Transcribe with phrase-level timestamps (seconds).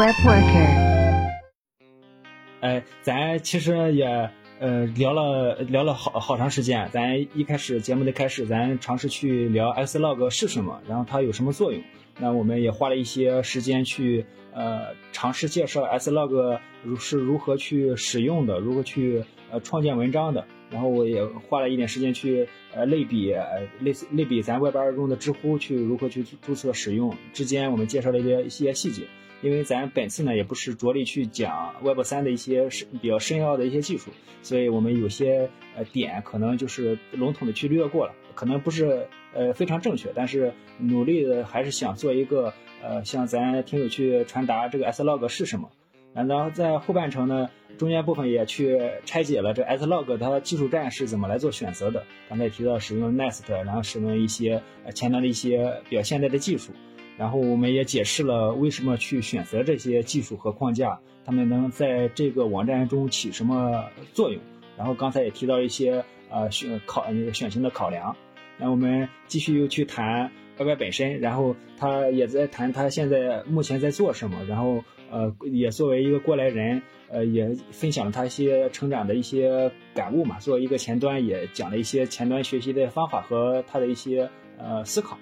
[0.00, 1.30] Web Worker。
[2.62, 6.88] 哎，咱其实也呃聊了聊了好好长时间。
[6.90, 11.82] 咱一开始节目的开始，咱尝试去聊 S Log 是什么，然后它有什么作用。
[12.18, 14.24] 那我们也花了一些时间去
[14.54, 20.46] 呃尝试介绍 S Log 如是如何去使用的，如何去呃创建文章的。
[20.70, 23.34] 然后我也花了一点时间去呃类比，
[23.80, 29.02] 类似类比咱 Web 二中的知乎去如何去注册使用之间，我们介绍了一些一些细节。
[29.42, 34.10] 因为咱本次呢也不是着力去讲 Web 三的一些深比较深奥的一些技术，
[34.42, 45.70] 所以我们有些呃点可能就是笼统的去略过了，可能不是呃非常正确，但是努力的还是想做一个呃向咱听友去传达这个 Slog 是什么。
[46.12, 52.04] 然后在后半程呢，中间部分也去拆解了这 Slog 它技术栈是怎么来做选择的。
[52.28, 56.72] 刚才提到使用 Nest，然后使用一些呃前端的一些比较现代的技术。
[57.20, 64.40] 然后我们也解释了为什么去选择这些技术和框架，他们能在这个网站中起什么作用。
[64.78, 68.16] 然后刚才也提到一些呃选考那个选型的考量。
[68.56, 74.42] 那我们继续又去谈 YY 本身，然后他也在谈他现在目前在做什么。
[74.48, 80.38] 然后呃也作为一个过来人，呃也分享了他一些成长的一些感悟嘛。
[80.38, 85.18] 作为一个前端，也讲了一些前端学习的方法和他的一些呃思考。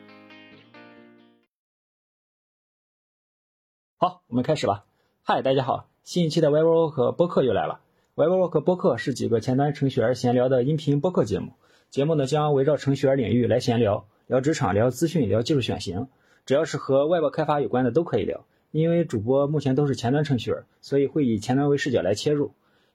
[4.00, 4.84] 好，我们开始吧。
[5.24, 7.80] 嗨，大家好，新一期的 WebWork 播客又来了。
[8.14, 11.54] WebWork 播客是几个前端程序员闲聊的音频播客节目。
[11.91, 16.06] 节目呢将围绕程序员领域来闲聊，聊职场，聊资讯，聊技术选型，
[16.46, 18.44] 只要是和 Web 开发有关的都可以聊。
[18.70, 22.52] 因为主播目前都是前端程序员，所以会以前端为视角来切入。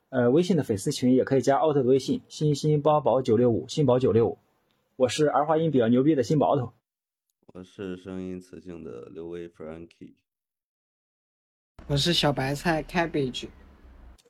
[0.08, 4.38] 呃，微信的粉丝群也可以加奥特的微信：新新八宝九六五，新宝九六五。
[4.96, 6.72] 我是儿化音比较牛逼的新宝头。
[7.48, 10.14] 我是声音磁性的刘威 Frankie。
[11.88, 13.48] 我是小白菜 cabbage，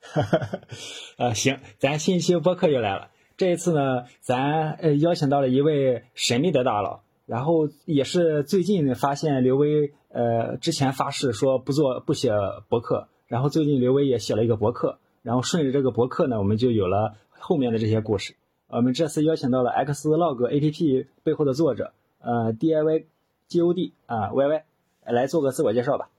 [0.01, 0.59] 哈哈，
[1.17, 3.11] 呃，行，咱新一期播客又来了。
[3.38, 12.31] 这一次呢，咱呃邀请到了一位神秘的大佬，然后也是最近发现刘威呃之前发誓说不做不写
[12.69, 18.35] 博客，然后最近刘威也写了一个博客，然后顺着这个博客呢，我们就有了后面的这些故事。
[18.67, 23.05] 我们这次邀请到了 Xlog APP 背后的作者呃 DIY
[23.51, 24.63] God 啊 YY
[25.05, 26.09] 来做个自我介绍吧。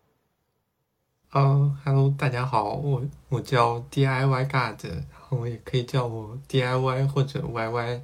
[1.37, 8.03] 嗯，Hello，大家好，我我叫 DIY God，然后也可以叫我 DIY 或者 YY，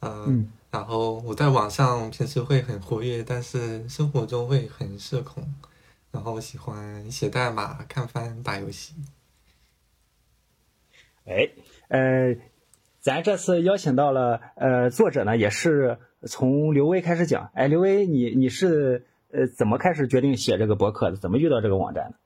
[0.00, 5.44] 嗯，然后我在网上平时会很活跃，但是生活中会很社恐，
[6.10, 8.96] 然后喜欢写代码、看番、打游戏。
[11.24, 11.48] 哎，
[11.90, 12.34] 呃，
[12.98, 17.52] 咱这次邀请到了呃作者呢，也是从刘威开始讲。
[17.54, 21.16] 哎，刘威，你你是呃怎么开始决定写这个博客的？
[21.16, 22.16] 怎么遇到这个网站的？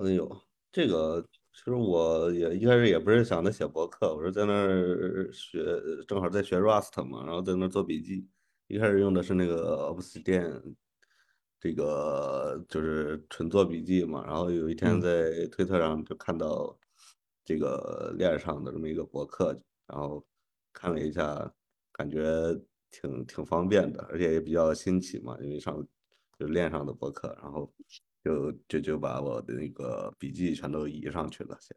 [0.00, 1.20] 哎呦，这个
[1.52, 5.60] 其实我也一开始也不是想着写博客，我是在那儿学，
[6.06, 8.28] 正好在学 Rust 嘛，然后在那儿做笔记。
[8.68, 10.76] 一开始用的是那个 Obsidian，
[11.58, 14.24] 这个就是纯做笔记嘛。
[14.24, 16.78] 然后有一天在推特上就看到
[17.44, 19.52] 这个链上的这么一个博客，
[19.88, 20.24] 然后
[20.72, 21.52] 看了一下，
[21.92, 22.22] 感觉
[22.92, 25.76] 挺挺方便的，而且也比较新奇嘛，因为上
[26.38, 27.72] 就是链上的博客，然后。
[28.24, 31.76] 就就就把我的那个笔记全都移上去了，先。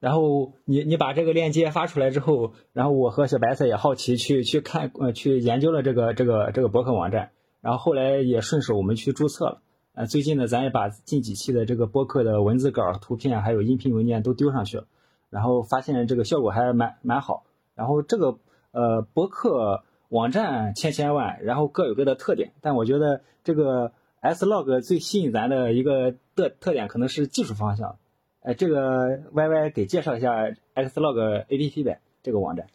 [0.00, 7.30] 然后你你把这个链接发出来之后，然后我和小白菜也好奇去去看呃去研究了这个这个这个博客网站，
[7.60, 9.62] 然后后来也顺手我们去注册了。
[9.92, 14.86] 呃，最近呢，咱也把近几期的这个博客的文字稿、图片还有音频文件都丢上去了，
[15.28, 17.44] 然后发现这个效果还蛮蛮好。
[17.74, 18.38] 然后这个
[18.72, 23.92] 呃博客网站千千万，然后各有各的特点，但我觉得这个。
[24.22, 27.98] Slog 最吸引咱的一个的特点可能是技术方向，
[28.40, 32.66] 哎，这个 YY 给介绍一下 Slog APP 呗，这个网站，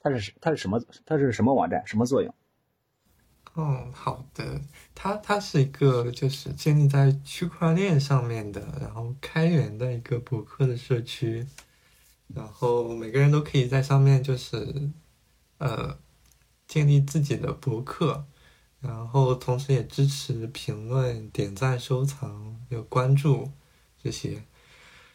[0.00, 2.32] 它是它是什么它是什么网站，什么作用？
[3.54, 4.60] 嗯，好的，
[4.94, 11.44] 它它是一个就是建立在区块链上面的，然后开源的一个博客的社区，
[12.34, 14.90] 然后每个人都可以在上面就是
[15.58, 15.98] 呃
[16.66, 18.24] 建立自己的博客。
[18.82, 23.50] 然后同时也支持评论、点赞、收藏、有关注
[24.02, 24.42] 这些。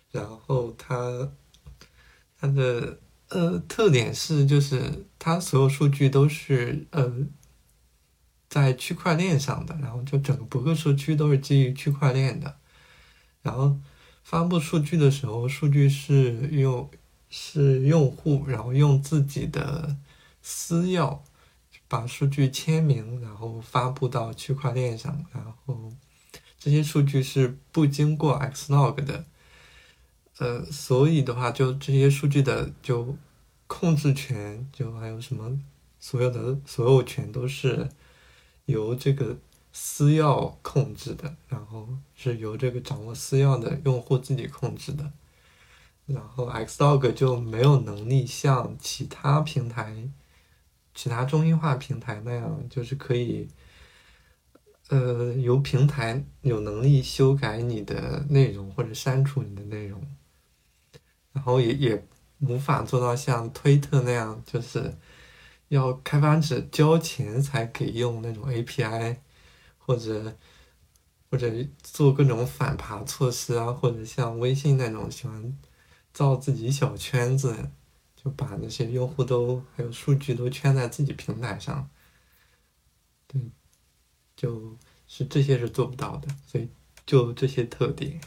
[0.10, 1.30] 然后它
[2.40, 2.98] 它的
[3.28, 7.14] 呃特点是，就是它所有数据都是呃
[8.48, 12.58] 在区块链上的，然后就整个博客社区都是基于区块链的。
[13.42, 13.78] 然后
[14.24, 16.90] 发布数据的时候，数据是用
[17.30, 19.98] 是用户然后用自己的
[20.42, 21.20] 私钥。
[21.88, 25.92] 把数据签名，然后发布到区块链上，然后
[26.60, 29.26] 这些数据是不经过 Xlog 的，
[30.40, 33.16] 呃，所以的话，就这些数据的就
[33.68, 35.60] 控制权，就还有什么
[36.00, 37.90] 所有的所有权都是
[38.66, 39.38] 由这个
[39.72, 45.12] 私钥控制的，然后是由这个掌握私钥的用户自己控制的，
[46.06, 50.10] 然后 Xlog 就没有能力向其他平台、
[50.98, 53.48] 其他中心化平台那样，就是可以。
[54.90, 60.02] 呃，由平台有能力修改你的内容或者删除你的内容，
[61.34, 62.08] 然后也也
[62.40, 64.98] 无法做到像推特那样，就是
[65.68, 69.18] 要开发者交钱才可以用那种 API，
[69.78, 70.34] 或者
[71.30, 71.52] 或者
[71.84, 75.58] 做各种反爬措施啊，或者像微信那种喜欢
[76.14, 77.54] 造自己小圈子，
[78.22, 81.90] 就把那些用户都还有数据都圈在自己平台上，
[83.28, 83.40] 对。
[84.36, 84.78] 就
[85.08, 86.70] 是这些是做不到的，所以
[87.08, 88.22] 就这些特点。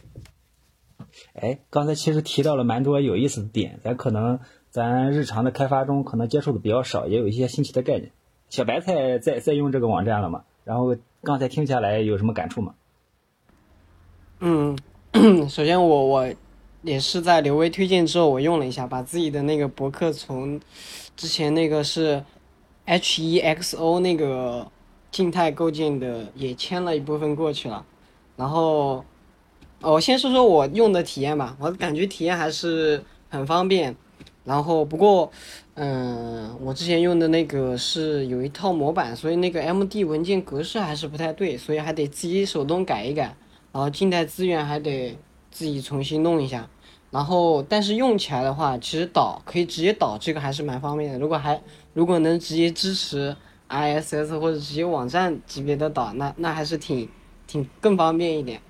[1.34, 4.40] 哎，刚才其实提到了蛮多有意思的点，咱可能
[4.70, 8.10] 咱日常的开发中可能接触的比较少，也有一些新奇的概念。
[8.48, 10.44] 小白菜在在用这个网站了吗？
[10.64, 12.74] 然后刚才听下来有什么感触吗？
[14.40, 14.76] 嗯，
[15.48, 16.34] 首先我我
[16.82, 20.60] 也是在刘威推荐之后，我用了一下，把自己的那个博客从
[21.16, 22.24] 之前那个是
[22.84, 24.70] H E X O 那个。
[25.12, 27.84] 静态构建的也迁了一部分过去了，
[28.36, 29.04] 然后，
[29.80, 33.96] 我先说说我用的体验吧，我感觉体验还是很方便，
[34.44, 35.28] 然后不过，
[35.74, 43.34] 嗯，我之前用的那个是有一套模板，所以那个 MD 文件格式还是不太对，所以还得自己手动改一改，
[43.72, 45.18] 然后静态资源还得
[45.50, 46.68] 自己重新弄一下，
[47.10, 51.60] 然后但是用起来的话，其实导可以直接导，这个还是蛮方便的，如果还
[51.94, 53.36] 如果能直接支持。
[53.72, 57.08] ISS 或者直接网站级别的导，那那还是挺
[57.46, 58.60] 挺更方便一点。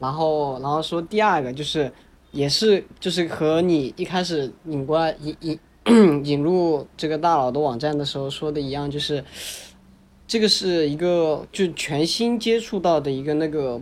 [0.00, 1.92] 然后然后说第二个就是，
[2.32, 5.60] 也是就是和你一开始引过来引引
[6.26, 9.24] 引入这个大佬的网站的时候说的一样，就是
[10.26, 13.80] 这个是一个就全新接触到的一个那个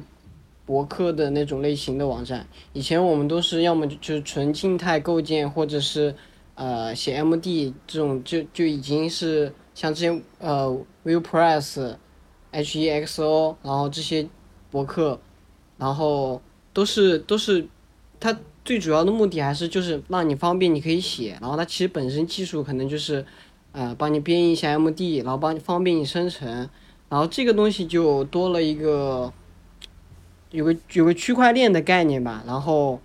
[0.69, 2.47] 博客的那种类型的网站。
[2.75, 6.15] 以前我们都是要么就是纯静态构建，或者是
[6.57, 9.51] 呃写 MD 这种，就就已经是。
[9.75, 11.95] 像之前呃，WordPress、
[12.53, 14.29] HEXO，然后这些
[14.73, 15.21] 博客，
[15.77, 16.43] 然后
[16.73, 17.65] 都是都是，
[18.19, 23.25] 它最主要的目的还是就是让你方便，你可以写，然后它其实本身技术可能就是，
[23.71, 26.69] 呃，帮你编译一下 MD，然后帮你方便你生成，
[27.09, 29.33] 然后这个东西就多了一个，
[30.51, 33.01] 有个有个区块链的概念吧，然后，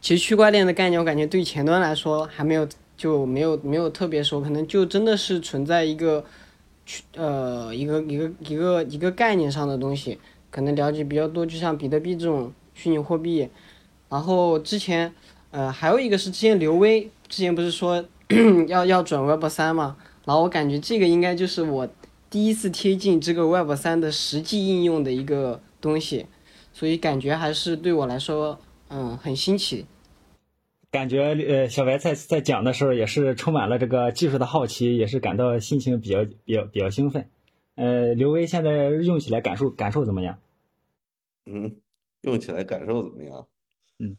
[0.00, 2.68] 其实区块链的概念我感觉对前端来说还没有。
[2.96, 6.24] 就没有没有特别熟，可能就真的是存在一个，
[7.16, 10.16] 呃，一个一个一个一个概念上的东西，
[10.48, 13.48] 可能了解比较多，就像比特币这种虚拟货币。
[14.08, 15.12] 然后之前，
[15.50, 18.02] 呃，还有一个是之前刘威之前不是说
[18.68, 21.88] 要要转 Web 三嘛，然后我感觉这个应该就是我
[22.30, 26.26] 第一次贴近这个 Web 三的实际应用的一个东西，
[26.74, 29.86] 所以感觉还是对我来说，嗯，很新奇。
[30.90, 37.30] 感觉呃，小白菜在讲的时候也是充满了这个技术的好奇，也是感到心情比较比较比较兴奋。
[37.76, 40.38] 呃，刘威现在用起来感受感受怎么样？
[41.46, 41.76] 嗯，
[42.22, 43.46] 用起来感受怎么样？
[43.98, 44.16] 嗯，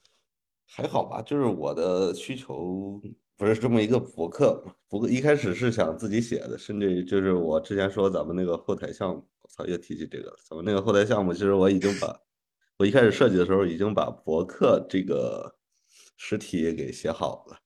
[0.65, 3.01] 还好吧，就是我的需求
[3.37, 10.37] 不是这么一个博客，不过一开始是想自己写的，甚至就是我之前说咱们那个后台项目，我操，又提起这个了。
[10.49, 12.19] 咱们那个后台项目，其实我已经把
[12.77, 15.53] 我一开始设计的时候已经把博客这个。
[16.17, 17.57] 实体也给写好了，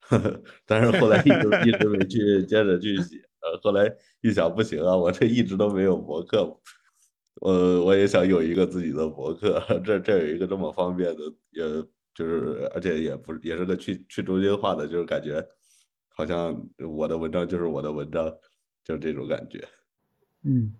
[0.00, 3.16] 呵 呵但是后来一直一直没去接着去写。
[3.62, 3.88] 后来
[4.20, 6.60] 一想不行啊，我这一直都没有博客，
[7.42, 9.62] 呃，我也想有一个自己的博客。
[9.86, 11.62] 这这有一个这么方便的，也
[12.12, 15.40] 就是而且也不也是个去去中心化的，就是感觉
[16.08, 18.28] 好像我的文章就是我的文章，
[18.82, 19.64] 就这种感觉。
[20.42, 20.74] 嗯，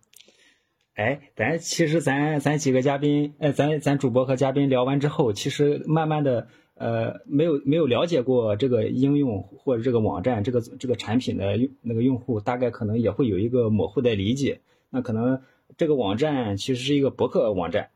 [0.94, 6.48] 哎，咱其实咱咱几个嘉宾，呃，咱咱主播和嘉宾聊完之后，其实慢慢的。
[6.74, 14.62] 呃，没有没有了解过这个应用或者这个网站，这个这个产品的用那个用户大概可能也会有一个模糊的理解。
[14.90, 15.42] 那可能
[15.76, 17.90] 这个网站其实是一个博客网站，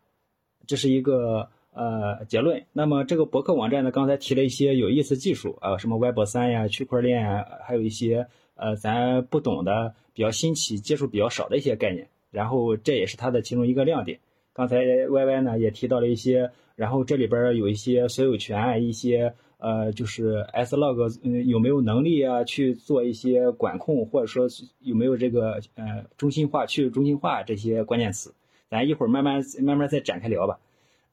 [0.69, 2.67] 这是一个呃结论。
[2.73, 12.09] 那么这个博客网站呢，刚才提了一些有意思技术啊，什么 Web 三呀、区块链啊，还有一些呃咱不懂的、比较新奇、接触比较少的一些概念。
[12.31, 14.21] 然后这也是它的其中一个亮点。
[14.53, 16.51] 刚才 Y Y 呢也提到了一些。
[16.77, 24.47] 然后这里边有一些所有权，一些呃，就是 S log 嗯有没有能力啊去做一些管控，或者说
[24.81, 28.35] 有没有这个呃中心化去中心化这些关键词。
[28.69, 30.59] 咱一会儿慢慢慢慢再展开聊吧。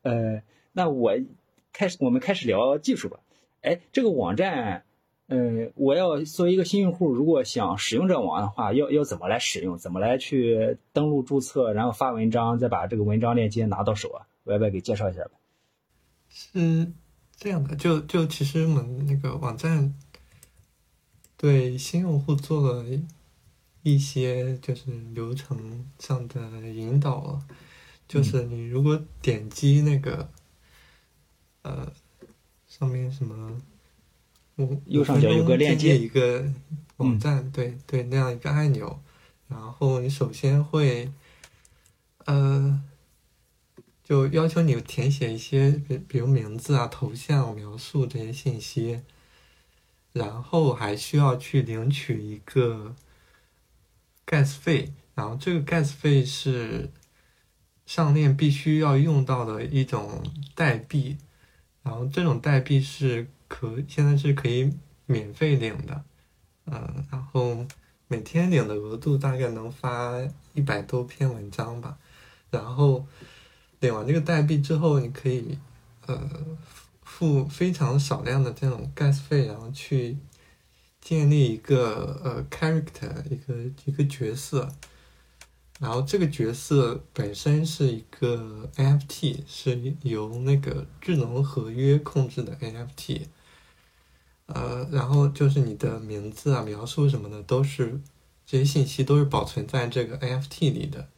[0.01, 0.41] 呃，
[0.74, 1.13] 那我
[1.72, 3.22] 开始我们开始聊技术吧。
[3.62, 4.84] 哎，这个网站，
[5.27, 9.77] 呃，我要作为一个新用户，如果想使用这个网的话，要要怎么来使用？
[9.77, 14.27] 怎么来去登录注册，然后发文章，再把这个文章链接拿到手啊？
[14.43, 15.31] 歪歪给介绍一下吧。
[16.29, 16.91] 是
[17.37, 19.93] 这样的，就就其实我们那个网站
[21.37, 22.85] 对新用户做了
[23.81, 27.41] 一些就是流程上的引导了，
[28.07, 30.29] 就是你如果点击那个
[31.61, 31.91] 呃
[32.67, 33.61] 上面什么
[34.57, 35.98] 五右上角有个链接。
[35.98, 36.45] 一个
[36.98, 39.00] 网站，对对那样一个按钮，
[39.48, 41.12] 然后你首先会
[42.25, 42.81] 呃。
[44.05, 49.00] 就要求你填写一些，比比如名字啊、头像、描述这些信息，
[50.12, 52.93] 然后还需要去领取一个
[54.27, 56.91] gas 费，然后这个 gas 费是
[57.86, 60.22] 上链必须要用到的一种
[60.53, 61.15] 代币，
[61.81, 64.71] 然后这种代币是可现在是可以
[65.05, 66.03] 免费领的，
[66.65, 67.65] 呃，然后
[68.07, 70.19] 每天领的额度大概能发
[70.53, 71.97] 一百多篇文章吧，
[72.50, 73.05] 然后。
[73.79, 75.59] 领完这个代币之后，你可以
[76.05, 76.17] 呃
[77.01, 80.17] 付非常少量的这种 gas 费，然后去
[81.01, 84.73] 建立一个呃 character 一个一个角色，
[85.83, 93.23] 然后这个角色本身是一个 NFT，是由那个智能合约控制的 NFT，
[94.45, 97.99] 呃，然后就是你的名字啊、描述什么的都是
[98.45, 101.09] 这些信息都是保存在这个 NFT 里的。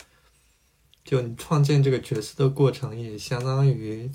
[1.03, 4.09] 就你创建这个角色的过程，也相当于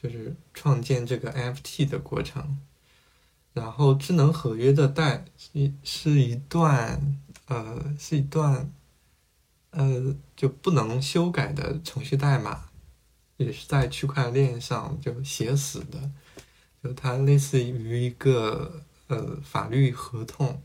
[0.00, 2.60] 就是创建这个 NFT 的过程。
[3.52, 8.72] 然后智能合约的代一是一段呃是一段
[9.72, 12.70] 呃就不能修改的程序代码，
[13.36, 16.10] 也是在区块链上就写死的，
[16.82, 20.62] 就它类似于一个呃法律合同，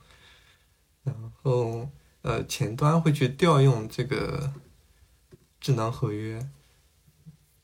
[1.03, 1.89] 然后
[2.21, 4.53] 呃前端会去调用这个。
[5.59, 6.47] 智能合约，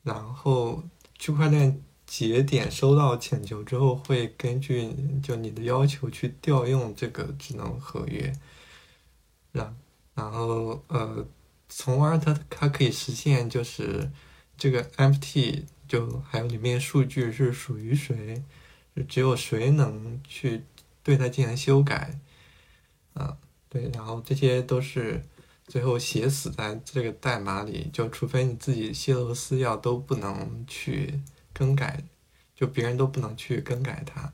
[0.02, 0.82] 然后
[1.16, 8.36] 区块链节点收到请求之后，会根据就你的要求去调用这个智能合约，
[9.52, 9.74] 然
[10.14, 11.26] 然后呃，
[11.68, 14.10] 从而它它可以实现就是
[14.56, 18.42] 这个 FT 就还有里面数据是属于谁，
[19.08, 20.64] 只有谁能去
[21.02, 22.18] 对它进行修改，
[23.14, 23.36] 啊
[23.68, 25.22] 对，然后这些都是。
[25.66, 31.22] 最后写死在这个代码里，就除非你自己泄露私钥，都不能去
[31.54, 32.04] 更改，
[32.54, 34.30] 就别人都不能去更改它。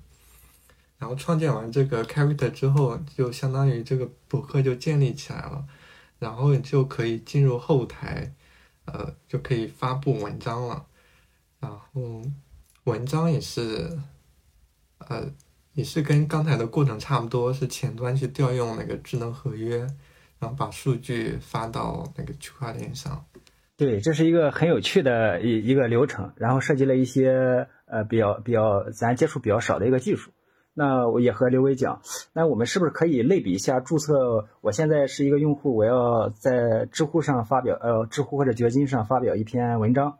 [1.00, 5.64] 然后创建完这个 character 之后，就相当于这个博客就建立起来了，
[6.21, 8.33] 然后你就可以进入后台，
[8.85, 10.87] 呃，就可以发布文章了。
[11.59, 12.23] 然后
[12.85, 13.99] 文章也是，
[14.99, 15.28] 呃，
[15.73, 19.85] 也是跟刚才的过程差不多，是前端去调用那个智能合约。
[20.40, 23.23] 然后把数据发到那个区块链上，
[23.76, 30.30] 对，这是一个很有趣的一一个流程，然后涉及了一些呃比较比较咱接触比较少的一个技术。
[30.80, 32.00] 那我也和刘伟讲，
[32.32, 34.46] 那我们是不是可以类比一下注册？
[34.62, 40.16] 我现在是一个用户，我要在知乎上发表，呃，知乎或者掘金上发表一篇文章，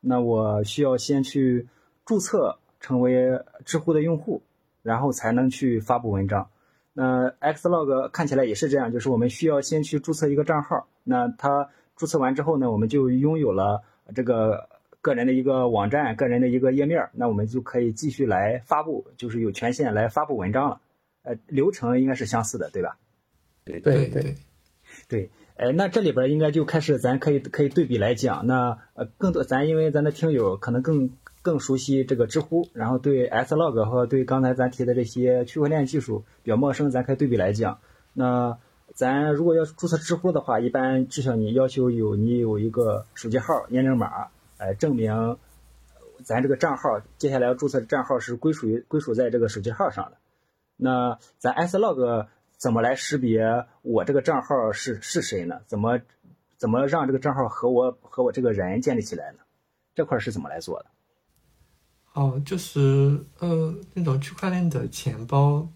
[0.00, 1.66] 那我需要先去
[2.04, 4.42] 注册成为知乎的用户，
[4.82, 6.46] 然后才能去发布文章。
[6.92, 10.88] 那 Xlog 看起来也是这样，就是我们需要先去注册一个账号。
[11.04, 13.80] 那他注册完之后呢，我们就拥有了
[14.14, 14.68] 这个
[15.02, 17.10] 个人的一个网站、个人的一个页面。
[17.12, 20.80] 那我们就可以继续来发布，就是有权限来发布文章了。
[21.24, 22.96] 呃，流程应该是相似的，对吧？
[23.64, 24.36] 对对对
[25.08, 25.30] 对。
[25.56, 28.46] 哎，那这里边应该就开始，咱可以可以对比来讲。
[28.46, 31.10] 那呃，更多咱因为咱的听友可能更。
[31.44, 37.80] 更熟悉这个知乎，然后对 Slog 和对刚才咱提的这些区块链技术比较陌生，咱可以对比来讲。
[38.12, 38.56] 那
[38.94, 44.28] 咱如果要注册知乎的话，一般至少你要求有你有一个手机号验证码，
[44.62, 45.38] 哎，证明
[46.24, 50.18] 咱这个账号接下来要注册的账号是归属于归属在这个手机号上的。
[50.76, 55.62] 那咱 Slog 怎么来识别我这个账号是是谁呢？
[55.66, 56.00] 怎么
[56.56, 59.38] 怎么让这个账号和我和我这个人建立起来呢？
[59.96, 60.86] 这块是怎么来做的？
[62.12, 65.68] 哦，就是呃，那种区块链的钱包，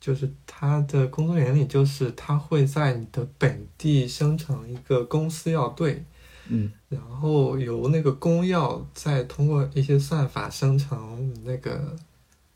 [0.00, 6.06] 就是它的工作原理就是它会在你的本地生成一个公司钥对，
[6.48, 11.96] 嗯，然后由那个公钥再通过一些算法生成那个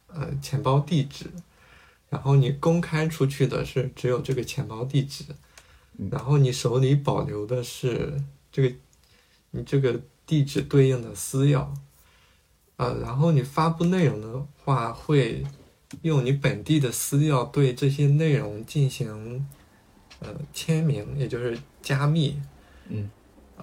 [0.06, 1.30] 呃钱包地址，
[2.08, 5.24] 然后你公开出去的是只有这个钱包地址，
[6.10, 8.74] 然后你手里保留的是这个
[9.50, 11.66] 你这个地址对应的私钥，
[12.76, 15.44] 呃，然后你发布内容的话，会
[16.02, 19.44] 用你本地的私钥对这些内容进行
[20.20, 22.40] 呃签名，也就是加密，
[22.88, 23.10] 嗯，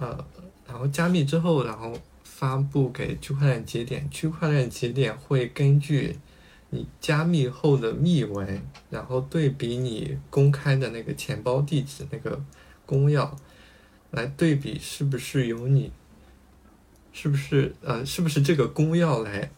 [0.00, 0.24] 呃，
[0.66, 6.16] 然后加密之后，然后发布给区块链节点，区块链节点会根据
[6.70, 12.40] 你加密后的密文，然后对比你公开的那个钱包地址那个
[12.86, 13.30] 公钥，
[14.12, 15.90] 来对比是不是有你，
[17.12, 19.50] 是不是呃是不是这个公钥来，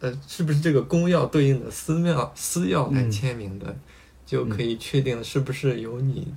[0.00, 3.76] 呃是不是这个公钥对应的私钥私钥来嗯签名的，
[4.24, 6.32] 就可以确定是不是由你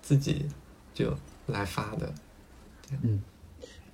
[0.00, 0.46] 自己
[0.94, 1.14] 就
[1.46, 2.14] 来发的。
[3.02, 3.22] 嗯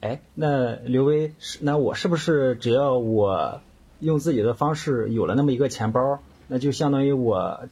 [0.00, 3.60] 哎，那刘威是那我是不是只要我
[4.00, 7.68] 用自己的方式有了那么一个钱包，那就相当于我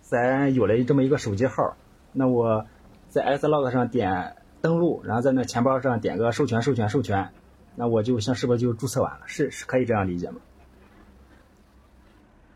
[0.00, 1.76] 咱有了这么一个手机号，
[2.12, 2.66] 那我
[3.10, 7.28] 在 S log 上点登录，然后在那钱包上点个授权授权授权，
[7.76, 9.20] 那我就像是不是就注册完了？
[9.26, 10.36] 是是可以这样理解吗？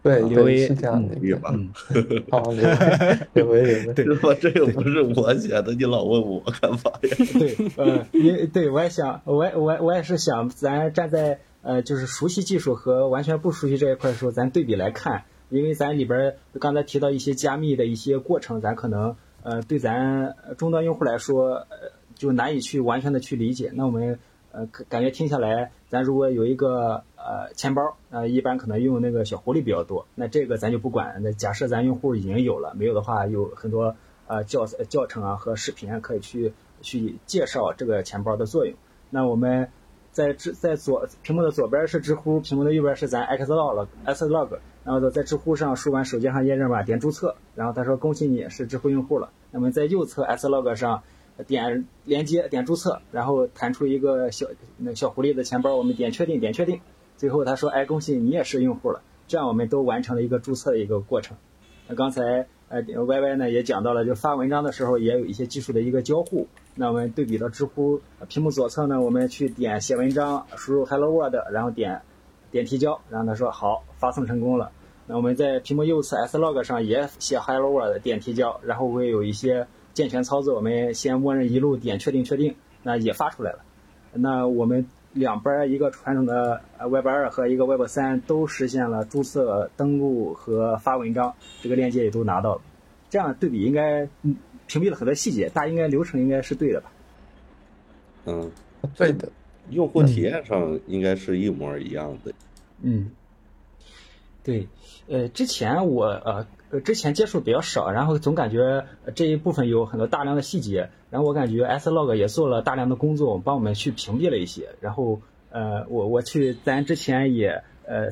[0.02, 1.50] 对刘威是这样的一个吧。
[1.52, 1.68] 嗯，
[2.30, 7.16] 好，刘威，刘威，刘威， 对这这又不是我写的，你老问我干嘛呀？
[7.38, 23.72] 对，呃，因对我也想，我也我也我也是想，咱站在呃就是熟悉技术和完全不熟悉这一块的时候，咱对比来看，因为咱里边儿刚才提到一些加密的一些过程，咱可能呃对咱终端用户来说，呃就难以去完全的去理解。
[23.74, 24.18] 那我们
[24.52, 31.20] 呃感感觉听下来，咱如果有一个呃钱包，呃一般可能用那个小狐狸比较多，那这个咱就不管。
[31.22, 33.96] 那假设咱用户已经有了，没有的话有很多
[34.26, 38.75] 呃教教程啊和视频啊可以去去介绍这个钱包的作用。
[39.10, 39.68] 那我们
[40.12, 49.30] 在知在左屏幕的左边是知乎，屏幕的右边是咱 Xlog Xlog，然后在知乎上输完手机上验证码，点注册，然后他说恭喜你是知乎用户了。
[49.50, 51.02] 那么在右侧 Xlog 上
[51.46, 54.46] 点连接点注册，然后弹出一个小
[54.76, 56.80] 那小狐狸的钱包，我们点确定点确定，
[57.18, 61.37] 最后他说哎恭喜你也是用户了，这样我们都完成了一个注册的一个过程。
[61.87, 66.46] 那刚才呃 Y Y 呢也讲到了，就发文章的时候也有一些技术的一个交互。
[66.74, 72.00] 那我们对比到知乎屏幕左侧呢，我们去点写文章，输入 Hello World，然后点
[72.50, 74.70] 点提交，然后他说好发送成功了。
[75.07, 83.61] 那我们在屏幕右侧 S log 上也写 Hello World，点提交，然后会有一些健全操作，我们先默认一路点确定确定，那也发出来了。
[84.12, 84.87] 那我们
[85.18, 92.61] 两边一个传统的呃 Web 二和一个 Web 三都实现了注册、登录和发文章，这个链接也都拿到了。
[93.11, 96.92] 这样对比应该嗯屏蔽了很多细节，大应该流程应该是对的吧？
[98.26, 98.50] 嗯，
[98.96, 99.31] 对的，
[99.70, 102.33] 用户体验上应该是一模一样的。
[102.83, 103.11] 嗯，
[104.48, 104.66] 对，
[105.08, 106.46] 呃，之前我呃
[106.80, 118.08] 之前接触比较少，然后总感觉这一部分有很多大量的细节，然后我感觉 S log 也做了大量的工作，帮我们去屏蔽了一些，然后呃我我去咱之前也呃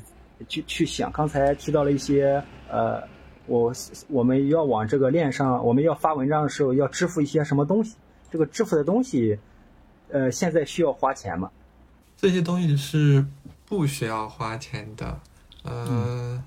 [0.47, 3.03] 去去想，刚才提到了一些呃
[3.47, 3.73] 我
[4.09, 7.97] 我们要往这个链上，我们要发文章的时候要支付一些什么东西，
[8.31, 9.39] 这个支付的东西
[10.11, 11.51] 呃现在需要花钱吗？
[12.15, 13.25] 这些东西是
[13.65, 15.19] 不需要花钱的，
[15.67, 16.43] 呃，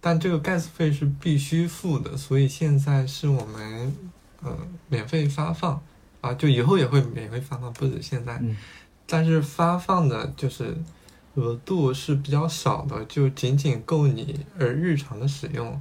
[0.00, 3.94] 但这个 gas 费是必须付的，所以现在是我们
[4.42, 4.56] 呃
[4.88, 5.82] 免费发放
[6.20, 8.56] 啊，就以后也会免费发放，不止现在，嗯。
[9.06, 10.74] 但是发放的就是
[11.34, 15.80] 额度是比较少的，就仅仅够你呃日常的使用。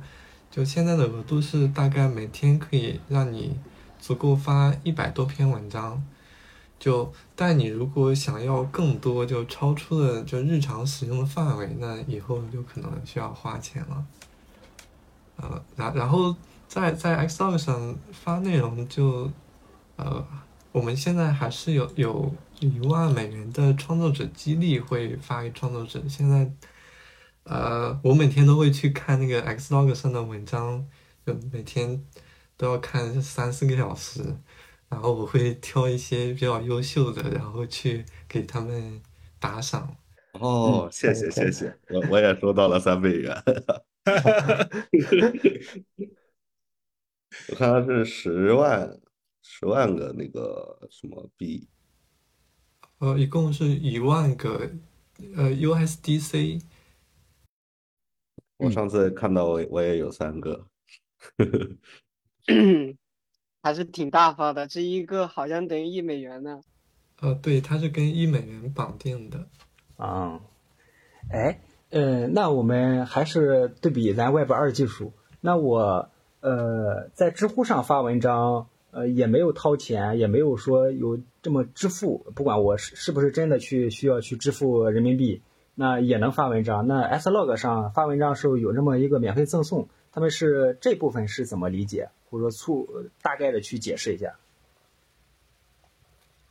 [0.51, 3.57] 就现在的额度是大概每天可以让你
[3.99, 6.03] 足够发一百多篇文章，
[6.83, 14.05] 就但你如果想要更多，就超出了就日常使用的范围，那以后就可能需要花钱了。
[15.37, 16.35] 呃，然然后
[16.67, 19.31] 在在 Xlog 上发内容就，
[19.95, 20.27] 呃，
[20.73, 26.03] 我们现在还是有有一万美元的创作者激励会发给创作者。
[26.09, 26.51] 现在，
[27.45, 30.85] 呃，我每天都会去看那个 Xlog 上的文章，
[31.25, 32.03] 就每天
[32.57, 34.35] 都要看三四个小时。
[34.93, 39.01] 然后我会挑一些比较优秀的，然后去给他们
[39.39, 39.97] 打赏。
[40.33, 43.35] 哦，谢谢谢谢，我我也收到了三美元。
[47.49, 48.99] 我看它是十万
[49.41, 51.67] 十万个那个什么币，
[52.99, 54.69] 呃，一共是一万个
[55.35, 56.61] 呃 USDC。
[58.57, 60.67] 我上次看到我我也有三个。
[63.63, 66.59] 还是挺大方的，这一个好像等于一美元呢。
[67.21, 69.47] 呃，对，它是跟一美元绑定的。
[69.95, 70.41] 啊，
[71.31, 75.13] 哎，呃，那我们还是对比咱 Web 二技术。
[75.39, 76.09] 那我
[76.41, 85.41] 呃在知乎上发文章，呃也没有掏钱，也没有说有这么支付，不管我是是不是真的去需要去支付人民币，
[85.73, 86.85] 那也能发文章。
[86.85, 92.87] 那 S log 上发文章时候有这么一个免费赠送，他们是这部分是怎么理解，或者说粗
[93.21, 94.33] 大概的去解释一下？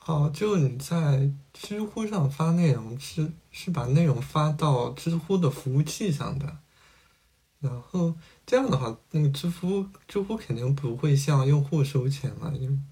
[0.06, 6.56] 哦，就你在知乎上发内容是是把内容发到知乎的服务器上的，
[7.58, 8.14] 然后
[8.46, 12.84] 这样的话，那个知乎知乎肯定不会向用户收钱了，因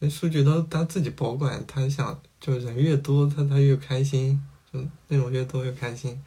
[0.00, 6.20] 为数据都他自己保管，他想就人越多，他他越开心，就内容越多越开心。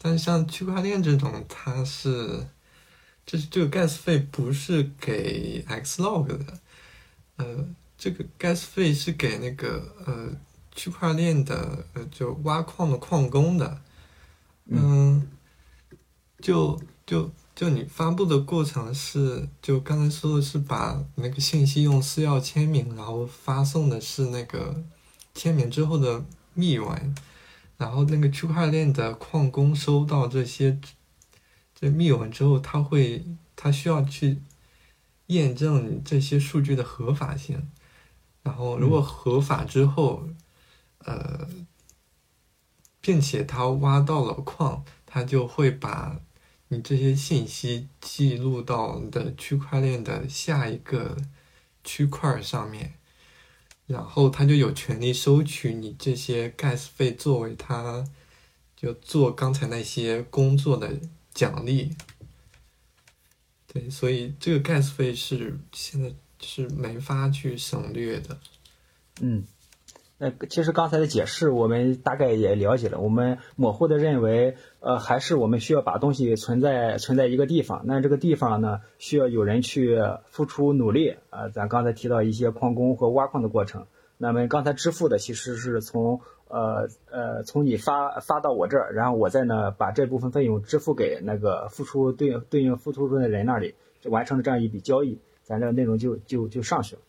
[0.00, 2.46] 但像区块链这种，它是，
[3.26, 6.58] 这是这个 gas 费不是给 xlog 的，
[7.36, 7.66] 呃。
[7.96, 10.28] 这个 gas 费是给那个呃
[10.74, 13.80] 区块链的呃就挖矿的矿工的，
[14.66, 15.26] 嗯，
[16.40, 24.82] 就就就你发布的过程是就刚才说的是把那个信息用私钥签名，然后发送的是那个
[25.32, 27.14] 签名之后的密文，
[27.78, 30.78] 然后那个区块链的矿工收到这些
[31.84, 33.22] 这密文之后，他会
[33.54, 34.38] 他需要去
[35.26, 37.68] 验证这些数据的合法性。
[38.42, 40.26] 然后，如果合法之后，
[41.00, 41.46] 呃，
[43.02, 46.18] 并且他挖到了矿，他就会把
[46.68, 51.18] 你这些信息记录到你的区块链的下一个
[51.84, 52.94] 区块上面，
[53.86, 58.02] 然后他就有权利收取你这些 gas 费作为他
[58.74, 60.98] 就做刚才那些工作的
[61.34, 61.90] 奖励。
[63.70, 66.10] 对，所以这个 gas 费是现在。
[66.46, 68.36] 是没法去省略的，
[69.22, 69.44] 嗯，
[70.18, 72.98] 那其实刚才的解释我们大概也了解了。
[72.98, 77.84] 我们模糊的认为，呃，还是我们需要把东西存在存在一个地方。
[77.86, 81.48] 那这个地方呢，需要有人去付出努力啊。
[81.48, 83.86] 咱刚才提到一些矿工和挖矿的过程。
[84.18, 86.20] 那么刚才支付的其实是从
[86.54, 95.18] 呃呃从你发发到我这儿，然后我再呢把这部分费用支付给那个付出对应对应付出的人那里，就完成了这样一笔交易。
[95.42, 97.02] 咱这个内容就就就上去了，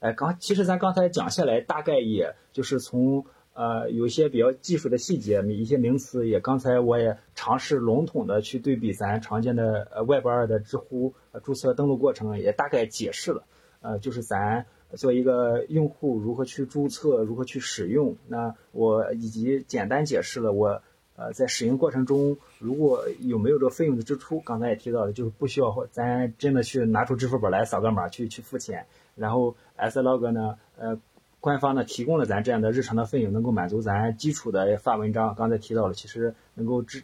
[0.00, 13.44] 哎，刚其实咱刚才讲下来，大概也就是从呃有一些比较技术的细节，一些名词也刚才我也尝试笼统的去对比咱常见的呃 Web 二的知乎注册登录过程，也大概解释了，
[13.80, 20.82] 呃，就是咱做一个用户如何去注册，如何去使用，那我以及简单解释了我。
[21.20, 28.86] 呃，在使用过程中，如果有没有这个费用的支出，刚才也提到了，就是不需要咱真的去拿出支付宝来扫个码去去付钱。
[29.16, 31.00] 然后 S log 呢，呃，
[31.40, 35.34] 官方呢提供了咱这样的日常的费用，能够满足咱基础的发文章。
[35.34, 37.02] 刚才提到了，其实能够支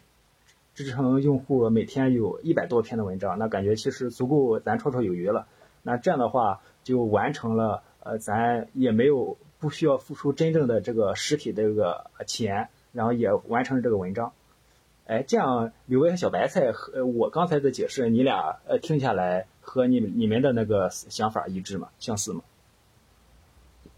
[0.73, 5.45] 支撑用户每天有一百多篇的文章，那感觉其实足够咱绰绰有余了。
[5.83, 12.69] 那这样的话，就完成了，呃，咱也没有不需要付出真正的这个实体的这个钱。
[12.95, 14.31] 然后也完成了这个文章，
[15.05, 21.89] 哎，这样刘威和小白菜和我刚才的解释，你俩呃听下来和你你们的那个想法一致吗？
[21.99, 22.41] 相似吗？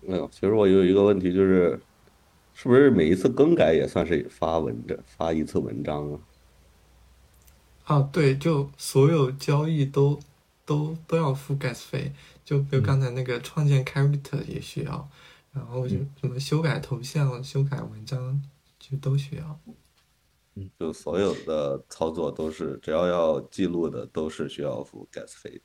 [0.02, 1.80] 没有，其实我有一个问题就是，
[2.56, 6.20] 是不是每一次更改也算是发文的发一次文章啊？
[7.84, 10.20] 啊，对，就所有交易都
[10.66, 12.14] 都都要付 gas 费，
[12.48, 15.10] 就比如刚才那个创建 character 也需要，
[15.52, 18.42] 然后就什么修改头像、修改文章。
[18.80, 19.60] 就都需要，
[20.54, 25.62] 嗯，就所有的操作都是，只要要记录的都是需要付 gas 费的。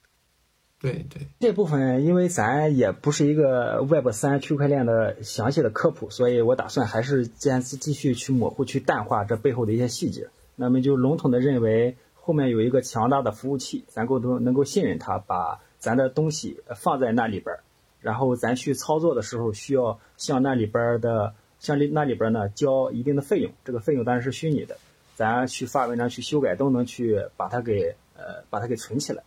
[0.80, 10.30] 对对，这部分因为咱也不是一个 Web 三区块链的详细的科普，所以我打算还是坚持继续去模糊、去淡化这背后的一些细节。
[10.56, 17.60] 那么就笼统的认为，后面有一个强大的服务器，咱够都能够信任它，把咱的东西放在那里边儿，
[18.00, 21.34] 然后咱去操作的时候需要向那里边的。
[21.62, 24.76] 像里那里边呢，交一定的费用，这个费用当然是虚拟的，
[25.14, 29.22] 咱去发文章、去修改都能去把它给呃把它给存起来。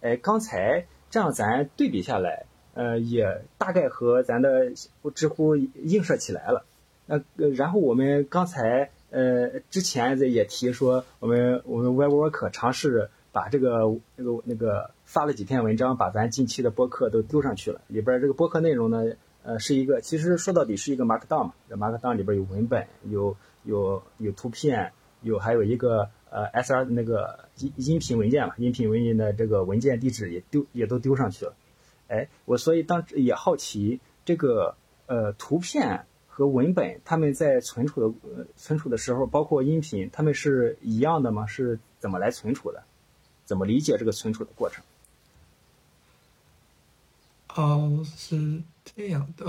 [0.00, 4.70] 哎，刚才这样咱对比下来，呃，也大概和咱的
[5.12, 6.64] 知乎映射起来了。
[7.06, 19.04] 那然后我们刚才呃之前也提说，我们我们 WebWork 尝试把这个那个那个发了几篇文章，把咱近期的播客都丢上去了，里边这个播客内容呢。
[19.42, 21.54] 呃，是一个，其实说到底是一个 Markdown 嘛。
[21.66, 31.54] 这 Markdown 里边有文本，有有有图片，有还有一个呃 SR 的那个音音频文件嘛，音频文件的这个文件地址也丢也都丢上去了。
[32.08, 41.46] 哎，我所以当也好奇这个呃图片和文本他们在存储的存储的时候，包括音频，他们是一样的吗？
[41.46, 42.82] 是怎么来存储的？
[43.50, 44.84] 怎么理解这个存储的过程？
[47.56, 48.62] 哦，是。
[48.96, 49.44] 这样的，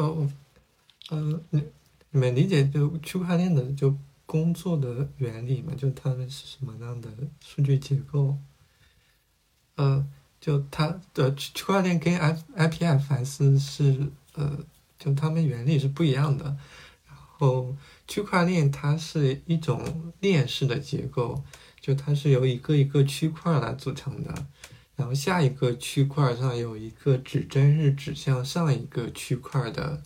[1.09, 1.63] 呃，你
[2.09, 5.73] 你们理解就区块链的就工作的原理嘛？
[5.75, 7.09] 就它们是什么样的
[7.39, 8.37] 数据结构？
[9.75, 10.05] 呃，
[10.39, 14.59] 就它的区块链跟 F IPFS 是呃，
[14.99, 16.45] 就它们原理是不一样的。
[17.07, 17.75] 然后
[18.07, 21.43] 区块链它是一种链式的结构，
[21.81, 24.47] 就它是由一个一个区块来组成的。
[24.97, 30.03] 然后下一个区块上有一个指针是指向上一个区块的，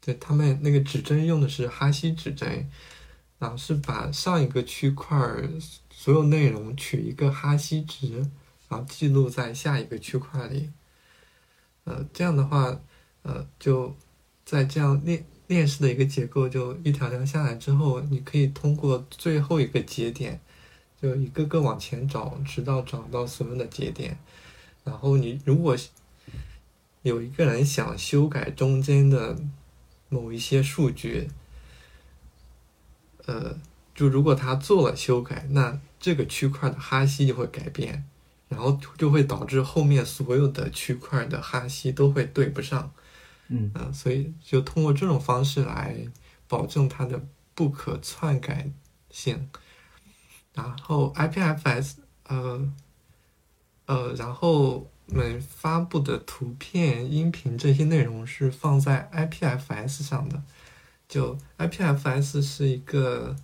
[0.00, 2.70] 对，他们那个指针用的是哈希指针，
[3.38, 5.18] 然后是把上一个区块
[5.90, 8.14] 所有内容取一个哈希值，
[8.70, 10.70] 然后记录在下一个区块里。
[11.84, 12.80] 呃，这样的话，
[13.22, 13.94] 呃，就
[14.46, 20.40] 在这样链链式的一个结构，就一条条下来之后，你可以通过最后一个节点。
[21.06, 24.18] 就一个个往前找，直到找到所有的节点。
[24.82, 25.76] 然后你如果
[27.02, 29.38] 有一个人想修改中间的
[30.08, 31.28] 某一些数据，
[33.26, 33.56] 呃，
[33.94, 38.04] 就如果他做了修改，那这个区块的哈希就会改变，
[38.48, 42.92] 然后就会导致后面所有的区块的哈希都会对不上。
[43.48, 45.96] 嗯啊，所以就通过这种方式来
[46.48, 48.68] 保证它的不可篡改
[49.08, 49.48] 性。
[50.56, 52.72] 然后 IPFS，呃，
[53.84, 60.42] 呃，然后我们发布的图片、音频这些内容是放在 IPFS 上的。
[61.06, 63.36] 就 IPFS 是一个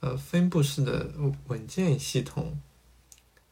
[0.00, 1.12] 呃分布式的
[1.46, 2.60] 文件系统，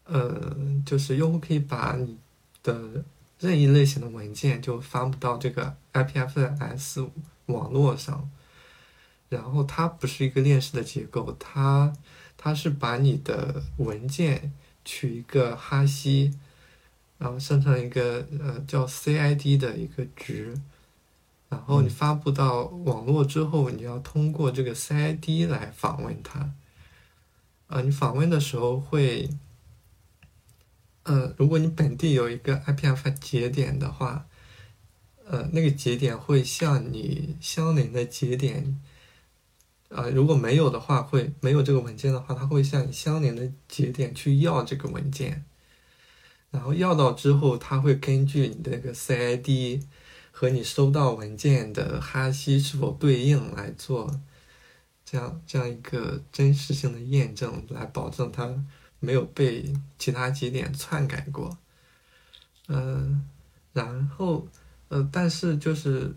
[0.05, 2.19] 呃，就是用户可以把你
[2.65, 3.05] 的
[3.39, 7.09] 任意类型的文件就发布到这个 IPFS
[7.47, 8.29] 网络上，
[9.29, 11.93] 然后它不是一个链式的结构，它。
[12.47, 14.53] 它是把你的文件
[14.85, 16.33] 取一个哈希，
[17.19, 20.57] 然后生成一个呃叫 CID 的一个值，
[21.49, 26.53] 然后你发布到网络之后，你要通过这个 CID 来访问它。
[27.67, 29.29] 呃，你访问的时候会，
[31.03, 34.29] 呃，如果你本地有一个 IPF 节点的话，
[35.25, 38.81] 呃，那个节点会向你相邻的节点。
[39.89, 45.45] 呃，如果没有的话，会没有这个文件的话，它会向你相连的节点去要这个文件，
[46.51, 49.83] 然后要到之后，它会根据你的那个 CID
[50.33, 54.21] 和你收到文件的哈希是否对应来做
[55.05, 58.53] 这样这样一个真实性的验证，来保证它
[58.99, 61.57] 没有被其他节点篡改过。
[62.67, 63.25] 嗯，
[63.73, 64.49] 然后
[64.89, 66.13] 呃，但是就是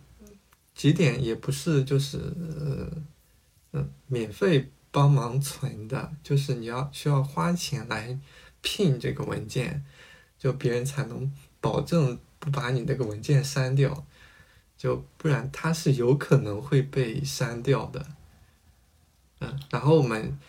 [0.74, 2.92] 节点也不是就是呃。
[3.72, 8.20] 嗯，免费帮忙存的，就是你要需要花钱来
[8.62, 9.86] 聘这个文件，
[10.38, 14.06] 就别人才能保证不把你那个文件删掉，
[14.78, 18.08] 就不然它是有可能会被删掉的。
[19.42, 20.40] 嗯，然后我们，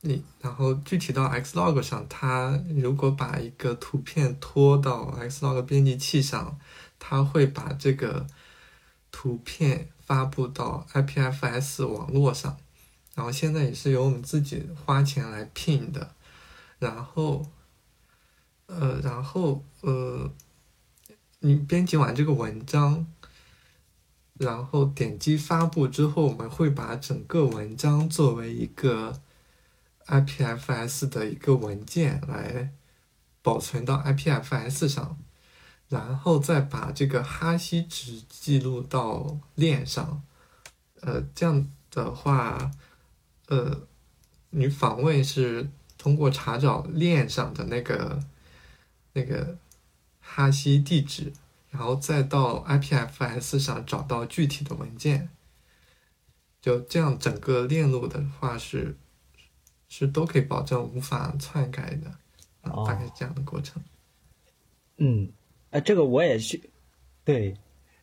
[0.00, 6.58] 你然后具体到 Xlog 上，它如果把一个图片拖到 Xlog 编辑器上，
[6.98, 8.26] 它会把这个
[9.12, 9.88] 图片。
[10.04, 12.58] 发布到 IPFS 网络上，
[13.14, 16.14] 然后现在也是由我们自己花钱来聘的，
[16.80, 17.46] 然后，
[18.66, 20.30] 呃，然后呃，
[21.38, 23.06] 你编辑完这个文章，
[24.34, 29.22] 然后点击发布之后，我们会把整个文章作为一个
[30.08, 32.70] IPFS 的一个文件来
[33.40, 35.16] 保存到 IPFS 上。
[35.92, 40.22] 然后再把这个哈希值记录到链上，
[41.02, 42.70] 呃，这样的话，
[43.48, 43.86] 呃，
[44.48, 48.24] 你访问是通过查找链上的那个
[49.12, 49.58] 那个
[50.18, 51.30] 哈希地址，
[51.68, 55.28] 然后再到 IPFS 上找到具体的文件，
[56.62, 58.96] 就这样整个链路的话是
[59.90, 62.08] 是都可以保证无法篡改的，
[62.62, 63.82] 啊，大概是这样的过程。
[64.96, 65.30] 嗯。
[65.72, 66.70] 呃，这个我也去，
[67.24, 67.54] 对，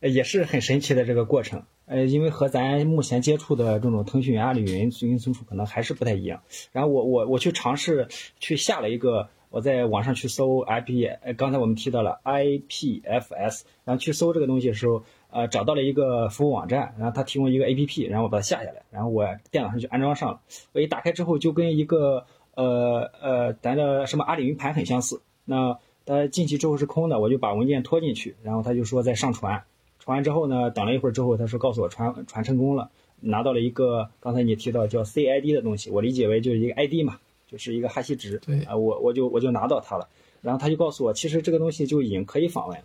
[0.01, 1.63] 也是很神奇的这个过程。
[1.85, 6.41] 呃，因为和咱目前接触的这种腾讯云、阿里云云存储可能还是不太一样。
[6.71, 8.07] 然后我我我去尝试
[8.39, 20.41] 去下了一个，我在网上去搜 IP，呃，刚才我们提到了 IPFS，然后去搜这个东西的时候，呃，找到了一个服务网站，然后它提供一个 APP，然后我把它下下来，然后我电脑上就安装上了。
[20.73, 25.21] 我一打开之后，就跟一个呃呃咱的什么阿里云盘很相似。
[25.45, 25.79] 那
[26.09, 29.63] 呃，进去之后是空的，我就把文件拖进去，然后他就说在上传，
[29.99, 40.09] 传完之后呢，等了一会儿之后，他说告诉我传传成功了，拿到了一个刚才你提到叫 CID 的东西，我理解为就是一个 ID 嘛，就是一个哈希值，对，啊，我我就我就拿到它了，
[40.41, 42.83] 然后他就告诉我，其实这个东西就已经可以访问了，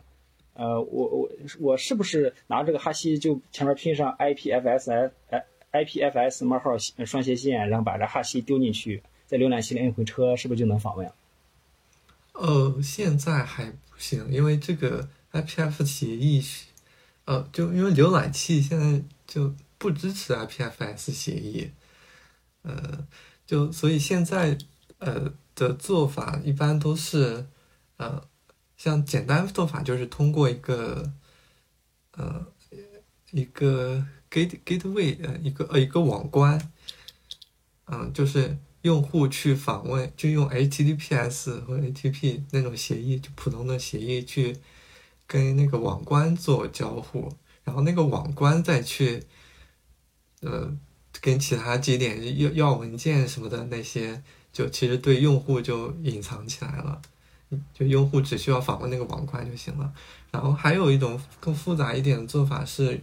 [0.56, 5.10] 呃，我我我是不是拿这个哈希就前面拼上 IPFS
[5.72, 11.10] IPFS 冒号双斜线，然后把这哈希丢进去，在浏览器里摁回车，是不是就能访问？
[12.34, 16.66] 呃，现在还不行，因为这个 IPF 协议是，
[17.24, 21.70] 呃，就因为浏览器现在就不支持 IPFS 协议，
[22.62, 23.06] 呃，
[23.46, 24.58] 就所以现在
[24.98, 27.46] 呃的做法一般都是，
[27.98, 28.26] 呃，
[28.76, 31.12] 像简单做法就是通过一个，
[32.12, 32.46] 呃，
[33.30, 36.72] 一个 gate gateway 呃一个呃一个网关，
[37.86, 38.58] 嗯，就是。
[38.84, 44.54] 用户去访问，就用 HTTPS 或 HTTP 那种协议，就普通的协议去
[45.26, 47.32] 跟那个网关做交互，
[47.64, 49.22] 然后那个网关再去，
[50.42, 50.70] 呃，
[51.22, 57.00] 跟其他节点要要文件什么的那些，就其实对用户就隐藏起来了，
[57.72, 59.90] 就用户只需要访问那个网关就行了。
[60.30, 63.02] 然后还有一种更复杂一点的做法是，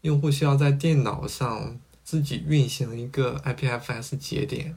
[0.00, 4.74] 用户需要在电脑上自己运行一个 IPFS 节点。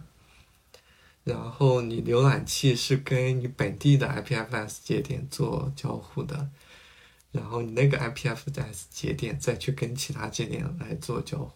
[1.25, 6.51] 然后你浏览器是跟你本地的 IPFS 节点做交互的，
[7.31, 11.51] 然后你那个 IPFS 节点再去跟其他节点来做交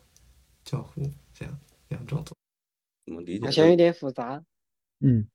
[0.65, 1.03] 交互，
[1.34, 2.36] 这样两种做。
[3.05, 3.45] 怎么理解？
[3.45, 4.43] 好像有点复杂。
[5.01, 5.27] 嗯，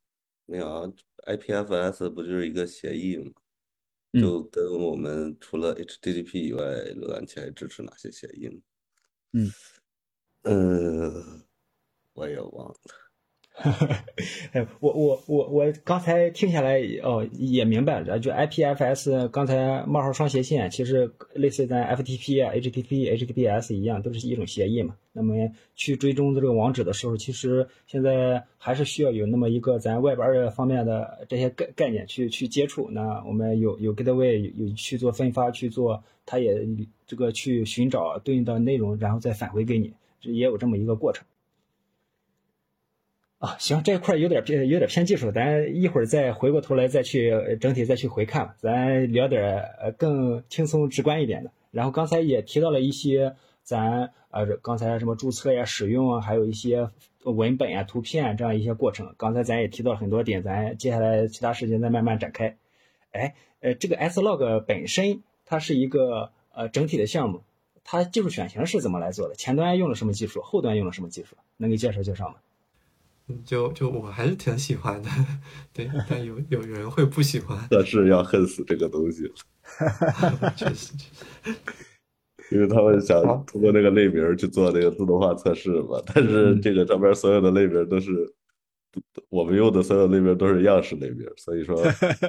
[0.47, 0.93] 没有啊
[1.29, 3.31] ，IPFS 不就是一个协议吗？
[4.21, 6.63] 就跟我们除了 HTTP 以外，
[6.95, 8.61] 浏览器还支持哪些协议呢？
[9.33, 9.53] 嗯，
[10.43, 11.47] 呃，
[12.15, 13.04] 我也忘了。
[14.53, 24.97] 哎，我我我我刚才听下来哦，也明白了，就 IPFS 刚才冒号双斜线，其实类似咱 FTP 啊、HTTP、HTTPS 一样，都是一种协议嘛。
[25.13, 25.35] 那么
[25.77, 32.91] 去追踪这个网址的时候，其实现在还是需要有那么一个咱外边方面的这些概概念去去接触。
[32.91, 36.67] 那我们有有 gateway 有去做分发去做，它也
[37.07, 41.25] 这个去寻找对应的内容，然后再返回给你，也有这么一个过程。
[43.45, 51.51] 啊，行，这块有点偏，有点偏技术，咱一会儿再回过头来再去整体再去回看，咱聊点呃更轻松直观一点的。
[51.71, 56.89] 然后刚才也提到了一些咱呃刚才什么注册呀、使用啊，还有一些
[57.23, 59.15] 文本啊、图片这样一些过程。
[59.19, 62.57] 刚才咱也提到了很多点，咱接下来其他时间再慢慢展开。
[63.13, 67.43] 哎，呃，这个 S log 本身它是一个呃整体的项目，
[67.85, 69.35] 它技术选型是怎么来做的？
[69.35, 70.41] 前端用了什么技术？
[70.41, 71.37] 后端用了什么技术？
[71.59, 72.37] 能给介绍介绍吗？
[73.45, 75.09] 就就我还是挺喜欢的，
[75.73, 77.59] 对，但有有人会不喜欢。
[77.71, 79.23] 测试要恨死这个东西，
[80.55, 81.55] 确实确实，
[82.53, 86.03] 因为他们想通过那个类名去做那个自动化测试嘛。
[86.07, 88.13] 但是这个上边所有的类名都是
[89.31, 91.75] 我们用的所有类名都是样式类名，所以说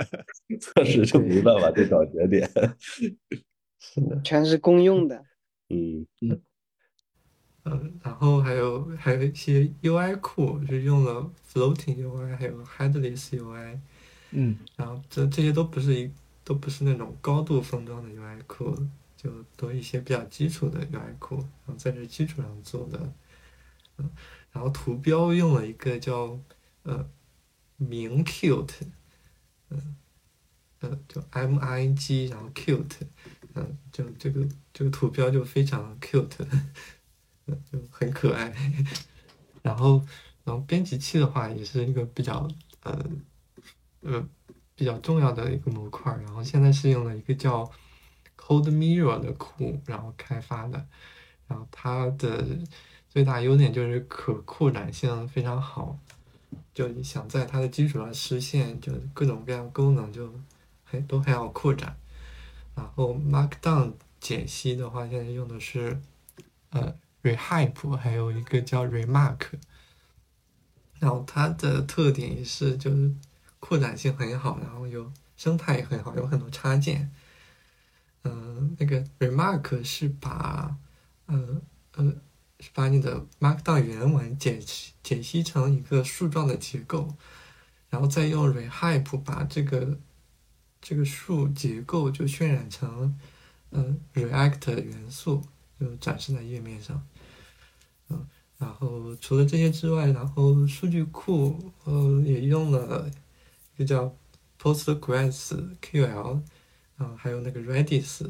[0.61, 2.49] 测试就没办法去找节点。
[3.77, 5.21] 是的，全是公用的。
[5.69, 6.41] 嗯嗯。
[7.67, 13.79] 嗯，然后还有还有一些 UI 库，就用了 Floating UI，还有 Headless UI，
[14.29, 16.11] 嗯，然后这这些都不是一
[16.43, 18.77] 都不是那种高度封装的 UI 库，
[19.17, 23.13] 就都一些比较基础的 UI 库，然后在这基础上做的，
[23.97, 24.11] 嗯，
[24.51, 26.39] 然后图标用了一个叫
[26.83, 27.09] 呃
[27.77, 28.81] 明 Cute，
[29.71, 29.95] 嗯，
[30.81, 33.07] 呃就 M I N G，然后 Cute，
[33.55, 36.45] 嗯，就这个这个图标就非常 Qt。
[37.47, 38.53] 就很可爱，
[39.61, 40.01] 然后，
[40.43, 42.47] 然后编辑器的话也是一个比较
[42.81, 43.05] 呃
[44.01, 44.27] 呃
[44.75, 47.69] 比较重要的一个模块，然后现在是用了一个叫
[48.37, 50.85] Code Mirror 的库，然后开发的，
[51.47, 52.43] 然后它的
[53.09, 55.99] 最大优点就是可扩展性非常好，
[56.73, 60.33] 就你想在它的基础上实现就各种各样功能就
[60.83, 61.95] 很都很好扩展，
[62.75, 66.01] 然后 Markdown 解析的话，现在用的是
[66.71, 66.95] 呃。
[67.25, 69.39] Rehype 还有一个叫 Remark，
[70.99, 73.11] 然后它的特点也是就是
[73.59, 77.11] 扩展性很好，然后有生态也很好，有很多插件。
[78.21, 80.77] 嗯，那个 Remark 是把
[81.25, 81.61] 呃
[81.95, 82.13] 呃
[82.75, 84.59] 把你的 Markdown 原文解
[85.01, 87.15] 解析成一个树状的结构，
[87.89, 89.97] 然后再用 Rehype 把这个
[90.79, 93.19] 这个树结构就渲染成
[93.71, 95.43] 嗯 React 元素，
[95.79, 97.03] 就展示在页面上。
[98.59, 103.09] 嗯，然后除了这些之外，然后数据库呃也用了
[103.75, 104.15] 一个叫
[104.59, 106.41] PostgreSQL，
[106.97, 108.25] 然后，还有那个 Redis，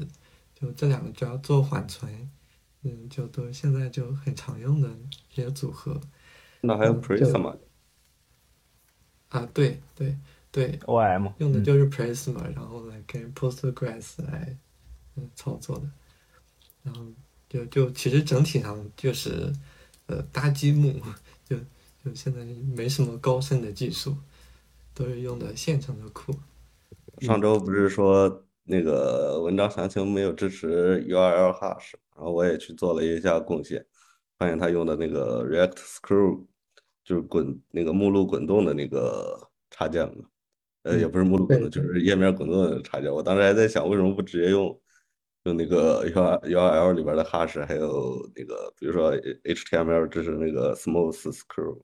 [0.53, 2.30] 就这两个主要做缓存，
[2.82, 4.89] 嗯，就都现在就很常用的
[5.32, 6.01] 这些组合。
[6.61, 7.57] 那还有 Prisma？
[9.30, 10.17] 啊，对对
[10.51, 14.57] 对，OM 嗯用的就是 Prisma，、然后来跟 Postgres 来
[15.15, 15.89] 嗯操作的，
[16.84, 17.05] 然后
[17.47, 19.53] 就就其实整体上就是
[20.08, 20.93] 呃搭积木，
[21.47, 21.58] 就
[22.03, 22.43] 就现在
[22.76, 24.16] 没什么高深的技术，
[24.93, 26.34] 都是用的现成的库。
[27.20, 33.86] 上周不是说那个文章详情没有支持 URL hash，然后我也去做了一下贡献，
[34.38, 36.45] 发现他用的那个 React Screw
[37.03, 40.26] 就是滚那个目录滚动的那个插件嘛，
[40.84, 43.12] 呃，也不是目录滚动，就是页面滚动的插件。
[43.12, 44.78] 我当时还在想，为什么不直接用
[45.46, 51.80] 用那个 U URL 里边的 hash，还有那个比如说 HTML 支持那个 Smooth Screw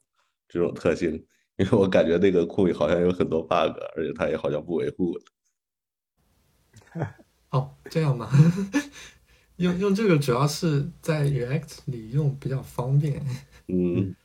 [0.47, 1.13] 这种特性，
[1.57, 7.07] 因为我感觉那个库里好像有很多 bug，而且它也好像不维护的。
[7.51, 8.29] 哦，这样吗？
[9.57, 13.23] 用用这个主要是在 React 里用比较方便。
[13.67, 14.15] 嗯，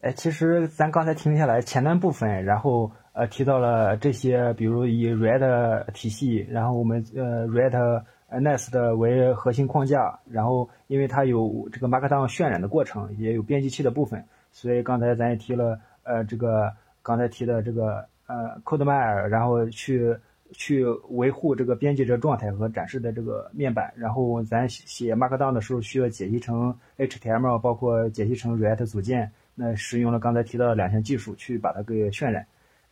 [0.00, 20.16] 哎，其实咱刚才听下来前端部分，然后呃提到了这些，比如以 React 体系，然后我们呃 React Nest 为核心框架，然后因为它有这个 Markdown 渲染的过程，也有编辑器的部分，所以刚才咱也提了呃这个刚才提的这个呃 CodeMire，然后去
[20.52, 29.30] 去维护这个编辑者状态和展示的这个面板，然后咱写 Markdown 的时候需要解析成 HTML，包括解析成 React 组件。
[29.54, 32.44] 那使用了刚才提到的两项技术去把它给渲染，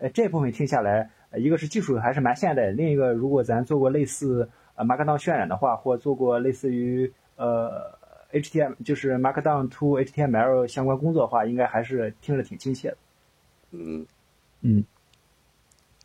[0.03, 7.97] 呃，这部分听下来，呃一个是技术还是蛮现代，另一个如果咱做过类似呃 Markdown 渲染的话，或做过类似于呃
[8.33, 12.97] HTML 就是 Markdown to HTML 相关工作的话，应该还是听着挺亲切的。
[13.71, 14.05] 嗯
[14.63, 14.83] 嗯，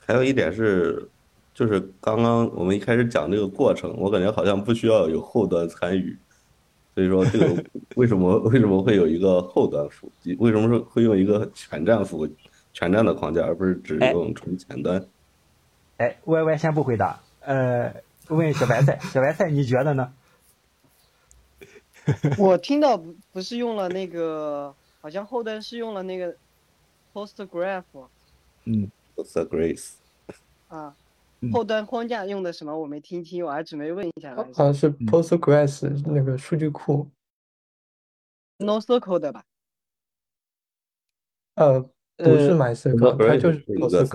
[0.06, 1.10] 还有一点是，
[1.56, 6.16] 就是刚刚我们一开始讲这个过程，我感觉好像不需要有后端参与，
[6.93, 7.64] 所以说这个
[7.98, 10.12] 为什么为什么会有一个后端服务？
[10.38, 12.28] 为什么说会用一个全站服务、
[12.78, 15.03] 全站的框架，而不是只用纯前端？
[15.97, 17.91] 哎，Y Y 先不回答，呃，
[18.28, 20.13] 问小白菜，小白菜你觉得呢？
[22.38, 26.36] 我听到不不是用了那个，好像后端是用了那个
[27.15, 27.84] Postgraph
[28.65, 29.93] 嗯 Grace，
[30.67, 30.95] 啊
[31.39, 34.53] 嗯，后端框架用的什么我没听清，我还准备问一下来着。
[34.53, 37.07] 好像是 Postgres 那个数据库
[38.59, 39.43] ，NoSQL 的吧？
[41.55, 43.63] 呃，不是 MySQL，它就是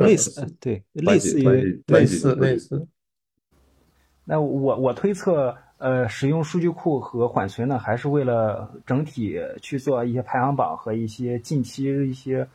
[0.02, 2.86] 类似，呃对，类似于类类似类似。
[4.24, 12.46] 那我我推测，呃，使用数据库和缓存呢，还是为了整体去做一些排行榜和一些近期一些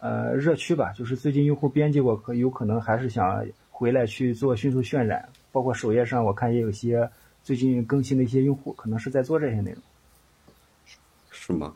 [0.00, 0.92] 呃热区吧。
[0.92, 5.28] 就是最近用户编辑过，可有可能还是想回来去做迅速渲染。
[5.52, 7.08] 包括首页上我看也有些
[7.42, 9.80] 最近更新的一些用户，可能是在做这些内容。
[11.30, 11.74] 是吗？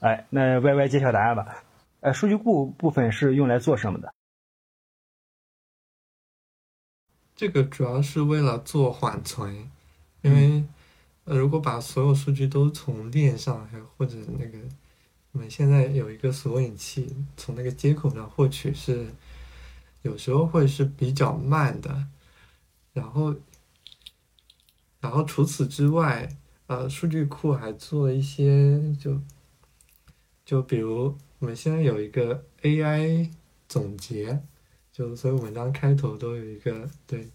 [0.00, 1.62] 哎，那 Y Y 揭晓答案吧。
[2.00, 4.14] 呃，数据库部分是用来做什么的？
[7.34, 9.70] 这个主要是为了做缓存，
[10.22, 10.64] 因为
[11.24, 14.58] 呃，如果把所有数据都从链上，还有或者那个
[15.32, 19.12] 我们现在有一个索引器，从那个接口上获取是
[20.02, 22.06] 有时候会是比较慢的。
[22.92, 23.34] 然后，
[25.00, 26.28] 然后除此之外，
[26.66, 29.20] 呃，数据库还做一些就
[30.44, 33.30] 就比如我们现在有一个 AI
[33.68, 34.42] 总结。
[34.90, 37.28] 就所有文章开头都有一个对，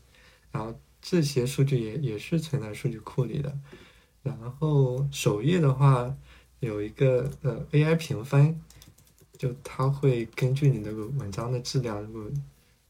[0.52, 3.58] 然后这些数据也也是存在数据库里的。
[4.22, 6.14] 然后首页的话
[6.60, 8.62] 有一个呃 AI 评分，
[9.38, 12.30] 就它会根据你那个文章的质量，如果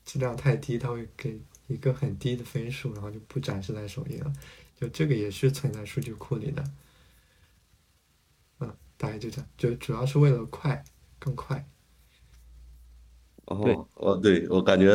[0.05, 4.34] 质量太低，它会给一个很低的分数，然后就不展示在首页了。
[4.76, 6.64] 就这个也是存在数据库里的。
[8.57, 10.84] 嗯，大概就这样，就主要是为了快，
[11.24, 11.65] 更快。
[13.45, 14.91] 哦，哦，对，我感觉，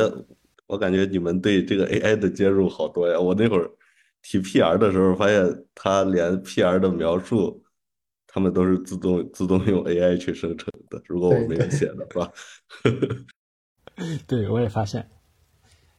[0.67, 3.19] 我感觉你们对这个 AI 的接入好多呀。
[3.19, 3.71] 我那会儿
[4.21, 7.65] 提 PR 的时候，发现它连 PR 的描述，
[8.27, 11.01] 他们都是自动自动用 AI 去生成的。
[11.07, 12.31] 如果我没有写的话，
[14.27, 15.09] 对，我也发现。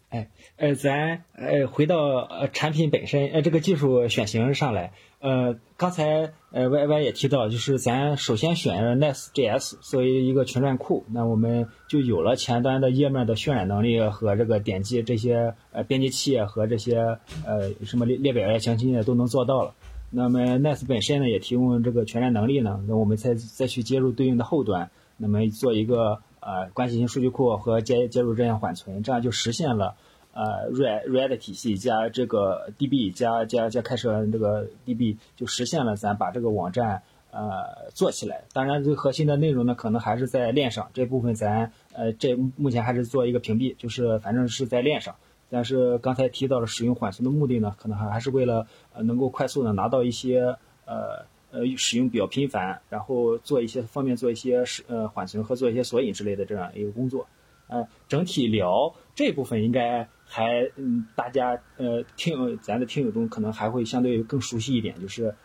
[0.10, 19.76] 哎，呃，咱呃回到呃产品本身，呃这个技术选型上来，呃，刚才呃 Y Y 也提到，就是咱首先选了 Next.js 作为一个全站库，那我们就有了前端的页面的渲染能力和这个点击这些呃编辑器和这些呃什么列列表呀、详情页都能做到了。
[20.10, 29.96] 那么 Nest 本身呢也提供这个全站能力呢，那我们再再去接入对应的后端，那么做一个呃关系型数据库和接接入这样缓存，这样就实现了
[30.34, 38.44] 呃，Red Red 体系加这个 DB 加加加开设这个 DB，就实现了咱把这个网站呃做起来。
[38.54, 45.16] 当然，最核心的内容呢，可能还是在链上这部分咱呃这目前还是做一个屏蔽，就是反正是在链上。
[45.52, 57.28] 但是刚才提到了使用缓存的目的呢，可能还还是为了呃能够快速的拿到一些呃呃使用比较频繁，然后做一些方便做一些是呃缓存和做一些索引之类的这样一个工作。
[57.68, 65.36] 呃，整体聊这部分应该还嗯大家呃听咱的听友中可能还会相对更熟悉一点，就是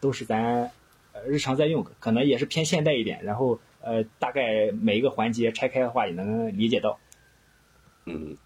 [0.00, 0.70] 都是咱
[1.12, 6.98] 呃日常在用，可能也是偏现代一点，然后呃大概每一个环节拆开的话也能理解到。
[8.06, 8.36] 嗯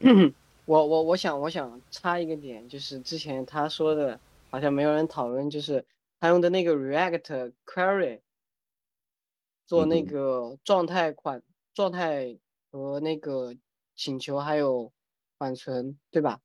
[0.00, 0.32] 嗯。
[0.64, 4.18] 我我我想我想插一个点，就是之前他说的，
[4.56, 5.84] 好像没有人讨论，就是
[6.18, 8.22] 他用的那个 React Query
[9.66, 11.42] 做那个状态款
[11.74, 12.38] 状态
[12.70, 13.54] 和那个
[13.94, 14.90] 请求还有
[15.36, 16.40] 缓存，对吧？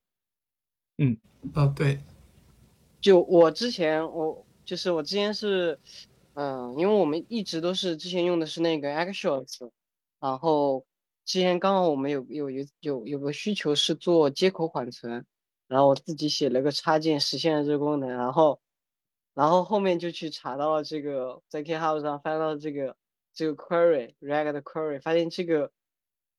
[0.97, 1.17] 嗯，
[1.53, 1.99] 哦对，
[2.99, 5.79] 就我之前我就是我之前是，
[6.33, 9.71] 嗯，因为我们一直都是之前用的是那个 Actions，
[10.19, 10.85] 然后。
[11.23, 15.23] 之前刚好我们有有有有有个需求是做接口缓存，
[15.71, 18.59] 然后我自己写了个插件实现了这个功能，然后
[19.33, 22.97] 然后后面就去查到了这个在 GitHub 上翻到这个
[23.33, 25.71] 这个 query React query，发现这个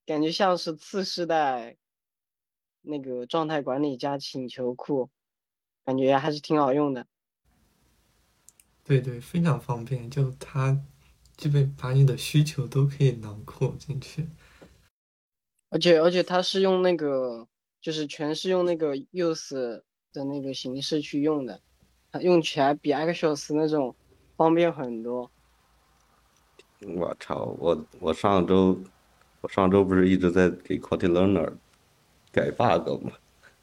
[0.05, 1.79] 感觉像是次世代
[2.83, 5.09] 那个状态管理加请求库，
[5.87, 7.07] 感觉还是挺好用的。
[8.85, 10.79] 对对，非常方便，就它
[11.39, 14.29] 基本把你的需求都可以囊括进去。
[15.71, 17.49] 而且而且它是用那个，
[17.83, 21.61] 就是全是用那个 use 的那个形式去用的，
[22.13, 23.95] 它用起来比 Axios 那种
[24.37, 25.31] 方便很多。
[26.97, 27.55] 我操！
[27.59, 28.81] 我我上周
[29.41, 31.53] 我上周不是一直在给 Kotliner
[32.33, 33.13] 改 bug 吗？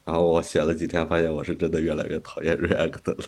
[0.04, 3.24] 然后我写了几天，发现我是真的越来越讨厌 React 了。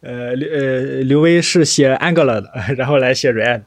[0.00, 3.62] 呃，刘呃刘威是写 Angular 的，然后来写 React。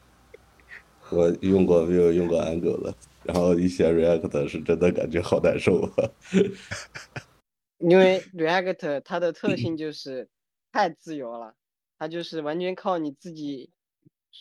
[1.10, 2.94] 我用过没有用过 Angular，
[3.24, 6.10] 然后一写 React 是真的感觉好难受啊。
[7.78, 10.28] 因为 React 它的特性就是
[10.72, 11.54] 太自由了，
[11.98, 13.70] 它就是完全靠你自己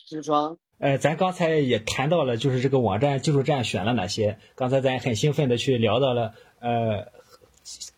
[0.07, 0.57] 组装。
[0.79, 4.37] 呃，咱刚才也谈到了，就是这个网站技术站选了哪些。
[4.55, 7.11] 刚才咱很兴奋的去聊到了，呃，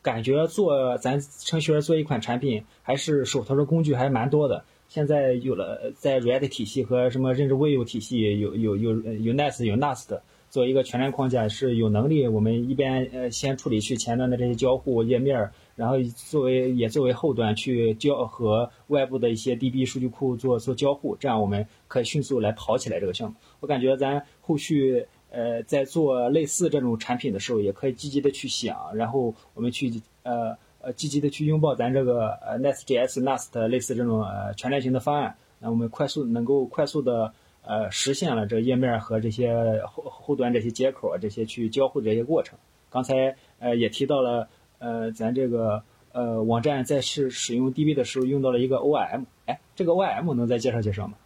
[0.02, 4.66] 感觉做咱程序员做一款产品，还是手头的工具还蛮多的。
[4.88, 10.22] 现在有了在 React 体系和什么认知 View 体系有有有有 Nest 有 Nast
[10.56, 23.36] 做一个全链框架是有能力，我们一边呃先处理去前端的这些交互页面，然后作为也作为后端去交和外部的一些 DB 数据库做做交互，这样我们可以迅速来跑起来这个项目。
[23.60, 30.56] 我感觉咱后续呃在做类似这种产品的时候，也可以积极的去想，然后我们去呃。
[30.80, 37.34] 呃，积极的去拥抱咱这个呃 Nest.js、Nast 类似这种呃全链型的方案，那我们快速能够快速的
[37.68, 42.58] 呃实现了这个页面和这些后后端这些接口啊这些去交互的这些过程。
[42.90, 44.48] 刚才呃也提到了
[44.80, 51.18] 呃咱这个呃网站在使使用 DB 的时候用到了一个 OIM，哎，这个 OIM 能再介绍介绍吗？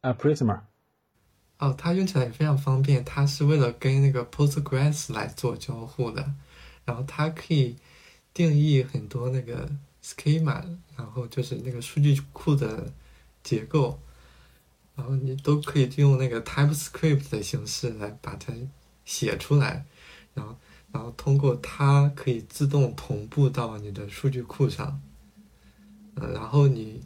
[0.00, 0.60] 啊，Prisma。
[1.58, 6.24] 哦，它用起来也非常方便，它是为了跟那个 Postgres 来做交互的，
[6.84, 7.76] 然后它可以。
[8.34, 9.68] 定义很多那个
[10.00, 10.62] schema，
[10.96, 12.92] 然后就是那个数据库的
[13.42, 13.98] 结构，
[14.98, 18.52] 然后你都可以用那个 TypeScript 的形式来把它
[19.04, 19.86] 写出来，
[20.34, 20.56] 然后
[20.92, 25.00] 然后通过它可以自动同步到你的数据库上，
[26.16, 27.00] 呃，然后你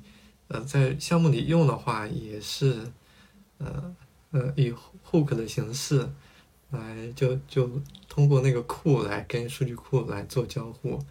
[0.49, 2.91] 呃在项目里用的话也是
[3.59, 3.95] 呃
[4.31, 4.73] 呃以
[5.09, 6.09] hook 的形式
[6.71, 7.71] 来就就。
[8.15, 11.03] 通过那个库来跟数据库来做交互，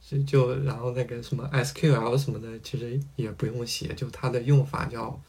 [0.00, 5.20] 就就然后那个什么 SQL 什么的，其实也不用写，就它的用法要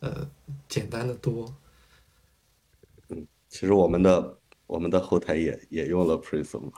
[0.00, 0.30] 呃
[0.68, 1.54] 简单的多。
[3.08, 6.70] 嗯，其实我们的我们的后台也也用了 Prism。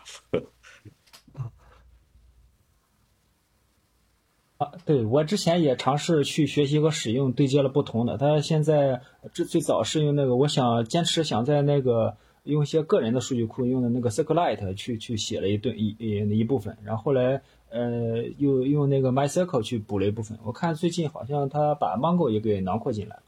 [4.59, 9.03] 啊，对我之前也尝试去学习和使用对接了不同的，它现在
[9.33, 12.17] 这最早是用那个，我想坚持想在那个。
[12.45, 20.39] 用一些个人的数据库，用的那个 SQLite 去去写了一顿一一一部分，然后后来呃又用那个 MyCircle 去补了一部分。
[20.45, 23.23] 我看最近好像他把 Mongo 也给囊括进来了。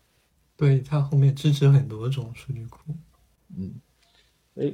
[0.57, 2.79] 对，它后面支持很多种数据库。
[3.57, 3.75] 嗯，
[4.57, 4.73] 哎，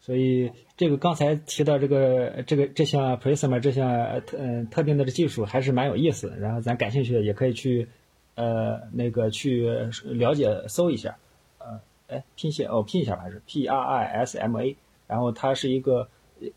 [0.00, 7.88] 所以这个刚才提到这个这个这项 Prisma 这项特嗯特定的这技术还是蛮有意思的，然后咱感兴趣的也可以去
[8.34, 9.68] 呃那个去
[10.04, 11.16] 了解搜一下。
[11.58, 14.76] 呃哎，拼写哦，拼一下还是 P R I S M A，
[15.08, 16.08] 然后它是一个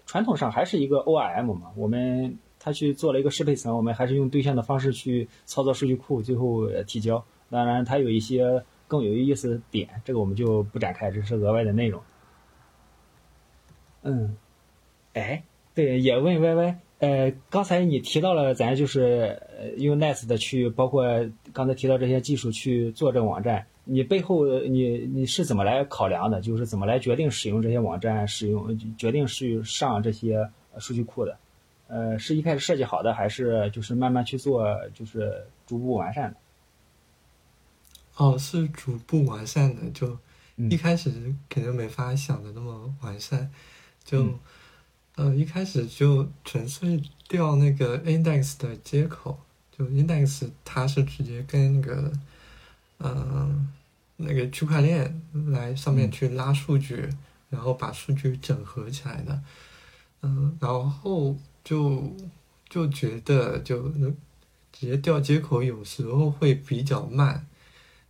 [0.06, 7.24] 传统上还是一个 O R M 嘛，我们他去做了一个适配层，我们还是用对象的方式去操作数据库，最后提交。
[7.50, 12.02] 当然，它有一些更有意思的点，这个我们就不展开，这是额外的内容。
[14.04, 14.38] 嗯，
[15.14, 19.42] 哎，对，也问 Y Y，呃，刚才你提到了咱就是
[19.78, 21.06] 用 Nice 的去，包括
[21.54, 26.42] 刚才提到这些技术去做这个网站，你背后你你是怎么来考量的？
[26.42, 31.38] 就是怎么来决定使用这些网站，使用决定是上这些数据库的？
[31.88, 36.38] 呃，是一开始设计好的，还是就是慢慢去做，就是逐步完善的？
[38.18, 40.18] 哦，是逐步完善的，就
[40.70, 41.10] 一开始
[41.48, 43.50] 肯定没法想的那么完善，
[44.04, 44.28] 就
[45.20, 49.38] 呃一开始就纯粹调那个 index 的接口，
[49.78, 52.12] 就 index 它是直接跟那个
[53.00, 53.68] 嗯
[54.16, 57.10] 那个区块链来上面去拉数据，
[57.50, 59.42] 然后把数据整合起来的，
[60.22, 62.16] 嗯，然后就
[62.70, 64.16] 就觉得就能
[64.72, 67.46] 直接调接口有时候会比较慢。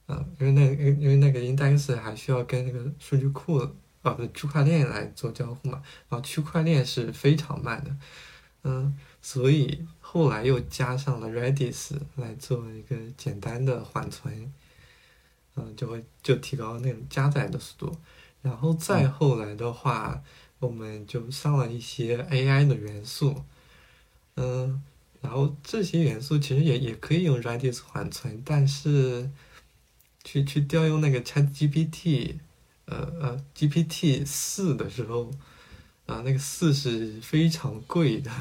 [0.07, 3.68] 嗯，因为那因因为那个 index 还需要跟那个数据库
[4.02, 7.95] 啊，不是区块链来做交互嘛，然后区块链是非常慢的，
[8.64, 14.54] 嗯，所以后来又加上了 Redis 来做一个简单的缓存，
[15.56, 17.97] 嗯，就会就提高那种加载的速度，
[18.41, 20.24] 然后再后来的话，
[20.60, 23.43] 我们就上了一些 AI 的元素，
[24.36, 24.82] 嗯，
[25.22, 29.30] 然后这些元素其实也也可以用 Redis 缓存，但是。
[30.22, 32.36] 去去调用那个 Chat GPT，
[32.90, 35.32] 呃呃 GPT 四的时候，
[36.06, 38.32] 啊那个四是非常贵的，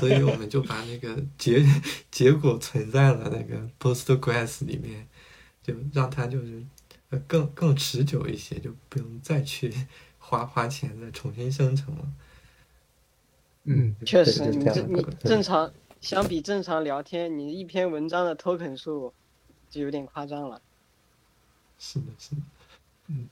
[0.00, 1.64] 所以我们就把那个结
[2.10, 5.06] 结果存在了那个 Postgres 里面，
[5.62, 6.64] 就让它就是
[7.10, 9.72] 呃更更持久一些，就不用再去
[10.18, 12.12] 花花钱再重新生成了。
[13.64, 19.12] 嗯，确实，你你正常相比正常聊天，你一篇文章的 token 数
[19.68, 20.62] 就有点夸张了。
[21.78, 22.40] 是的，是的，
[23.08, 23.28] 嗯，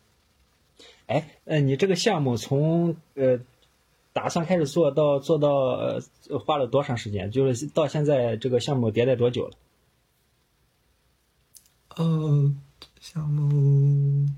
[1.07, 3.39] 哎，呃，你这个项目从呃
[4.13, 6.01] 打算开始做到做到呃
[6.45, 7.31] 花了多长时间？
[7.31, 9.57] 就是到现在这个项目迭代多久了？
[11.97, 12.55] 呃，
[13.01, 14.29] 项目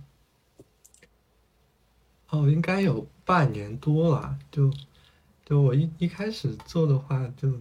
[2.30, 4.38] 哦，应该有半年多了。
[4.50, 4.70] 就
[5.44, 7.52] 就我一一开始做的话，就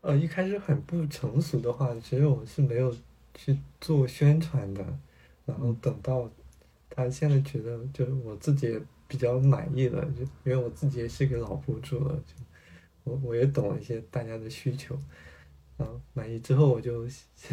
[0.00, 2.94] 呃一开始很不成熟的话，其实我是没有。
[3.32, 4.84] 去做宣传的，
[5.46, 6.28] 然后等到
[7.04, 12.34] 他现在觉得就是我自己也比较满意了，就因为我自己也是个老博主了，就
[13.04, 14.98] 我我也懂一些大家的需求，
[15.76, 17.06] 然后满意之后我就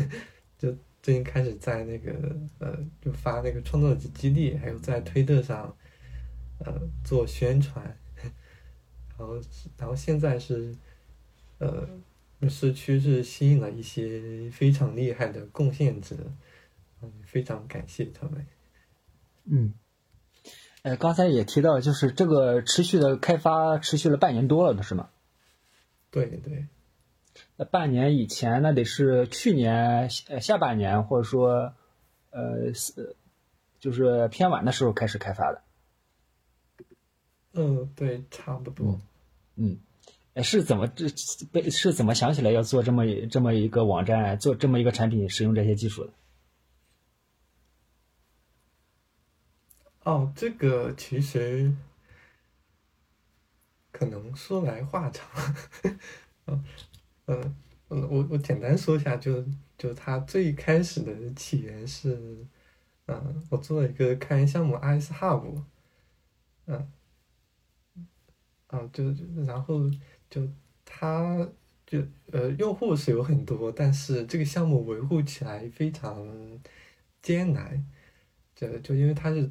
[0.57, 0.71] 就
[1.01, 5.75] 最近开始在那个呃就发那个创作者基地，还有在推特上
[6.59, 7.97] 呃做宣传，
[9.17, 9.41] 然后
[9.77, 10.75] 然后现在是
[11.59, 11.87] 呃。
[12.47, 16.15] 市区是吸引了一些非常厉害的贡献者，
[17.01, 18.45] 嗯，非常感谢他们。
[19.49, 19.73] 嗯，
[20.83, 25.09] 呃，刚才也提到，就是这个持续的开发持续了半年多了，是吗？
[26.11, 26.67] 对对。
[27.55, 31.73] 那半年以前，那得是去年呃下半年，或者说
[32.31, 33.15] 呃是
[33.79, 35.61] 就是偏晚的时候开始开发的。
[37.53, 38.99] 嗯，对，差不多。
[39.55, 39.79] 嗯。
[40.43, 41.07] 是怎么这
[41.51, 46.13] 被是怎么想起来要做这么这么一个网站，做这么一个产品，使用这些技术的？
[50.07, 51.69] 哦，这个其实
[53.91, 55.27] 可能说来话长。
[56.45, 56.63] 嗯
[57.25, 57.55] 嗯，
[57.89, 59.43] 我我简单说一下，就
[59.77, 62.45] 就它最开始的起源是，
[63.07, 65.61] 嗯，我做了一个开源项目 ice hub，
[66.67, 66.89] 嗯，
[68.67, 69.13] 啊，就
[69.45, 69.91] 然后。
[70.29, 70.45] 就
[70.83, 71.49] 它
[71.85, 76.27] 就呃用户是有很多，但是这个项目维护起来非常
[77.21, 77.85] 艰难。
[78.53, 79.49] 就就因为它是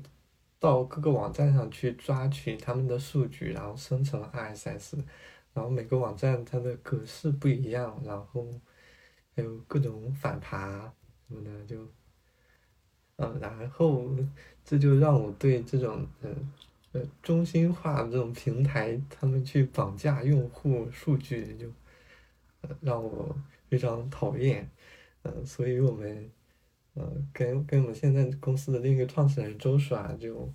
[0.58, 4.96] 到各个网站上去抓取他们的数据，然后生成了 RSS，
[5.52, 8.46] 然后每个网站它的格式不一样，然后
[9.34, 10.92] 还有各种反爬
[11.28, 11.86] 什么的，就
[13.16, 14.08] 嗯然后
[14.64, 16.50] 这就让我对这种嗯。
[17.22, 21.70] 中心化这种平台，他们去绑架用户数据，就
[22.62, 23.36] 呃让我
[23.68, 24.66] 非常讨厌。
[25.20, 26.30] 呃，所以我们
[26.96, 30.52] 呃跟跟我们现在公司的另一个创始人周爽，就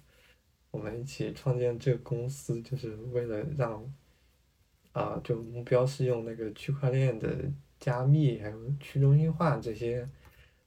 [0.72, 3.94] 我们一起创建这个公司，就是为了让
[4.92, 10.10] 啊，就目标是用那个区块链的加密还有去中心化这些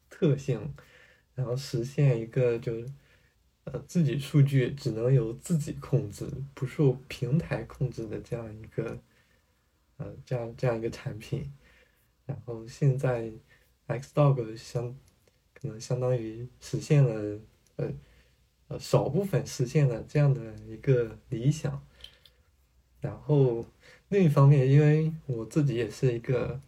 [0.08, 0.74] 特性，
[1.34, 2.72] 然后实现一个就。
[3.66, 8.98] 呃，自己数据只能由自己控制，不受平台控制的这样一个
[9.96, 11.50] 呃这样这样一个产品，
[12.26, 13.32] 然后现在
[13.88, 14.94] Xdog 相
[15.64, 17.40] 可能相当于实现了
[17.76, 17.90] 呃
[18.68, 21.82] 呃少部分实现了这样的一个理想，
[23.00, 23.64] 然后
[24.10, 26.60] 另一方面，因为我自己也是一个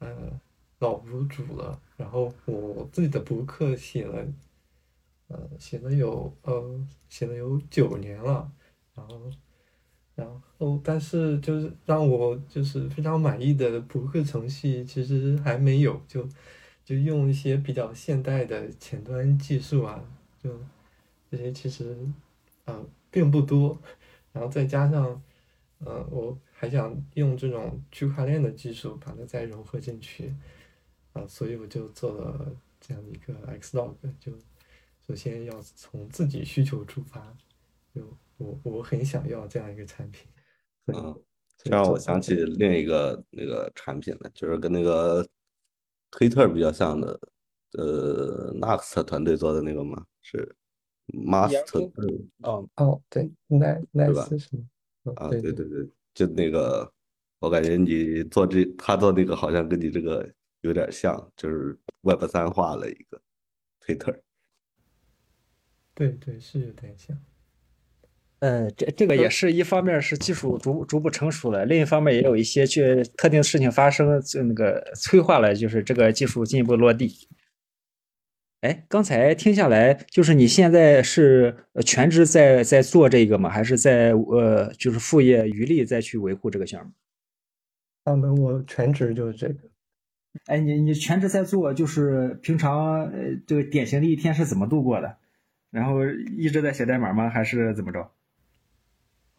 [0.00, 0.38] 呃
[0.80, 4.26] 老博主了，然后我自己的博客写了。
[5.32, 8.50] 呃，写了有呃，写了有九年了，
[8.96, 9.30] 然后，
[10.16, 16.28] 然后，但是就是让我就是非常满意的博客程序，其实还没有，就
[16.90, 20.04] 就用一些比较现代的前端技术啊，
[20.42, 20.58] 就
[21.30, 21.96] 这些其实
[22.64, 23.80] 呃并不多，
[24.32, 25.22] 然后再加上
[25.78, 30.34] 呃，我还想用这种区块链的技术把它再融合进去，
[31.12, 34.32] 啊，所以我就做了这样的一个 Xlog 就。
[35.06, 37.36] 首先要从自己需求出发，
[37.94, 38.02] 就
[38.36, 40.26] 我我很想要这样一个产品。
[40.86, 41.20] 嗯，
[41.56, 45.24] 这让我想起另一个那个产品了，就是跟那个
[46.10, 47.20] 推特比较像的，
[47.72, 50.56] 呃，Next 团队做的那个吗，是
[51.08, 51.90] Master。
[52.42, 55.14] 哦哦，对，Next Next 是吗？
[55.16, 56.92] 啊，对对对对，就那个，
[57.38, 60.28] 我感觉你做这，他做那个好像跟你这个
[60.60, 63.20] 有点像，就是 Web 三化了一个
[63.80, 64.14] 推特。
[65.94, 67.16] 对对是有点像，
[68.40, 77.28] 呃，这这个也是一方面是技术逐逐步成熟了，另一方面也有一些去特定的事情发生，就那个催化了，就是这个技术进一步落地。
[78.62, 83.48] 哎，刚才听下来，就是你现在是全职在在做这个吗？
[83.48, 86.92] 还是在呃，就是副业余力再去维护这个项目？
[88.04, 89.54] 啊，那我全职就是这个。
[90.46, 95.16] 哎，你你全职在做，就是平常呃，这个典型的一天是怎么度过的？
[95.70, 96.06] 然后
[96.38, 97.28] 一直在写代码吗？
[97.28, 98.10] 还是怎么着？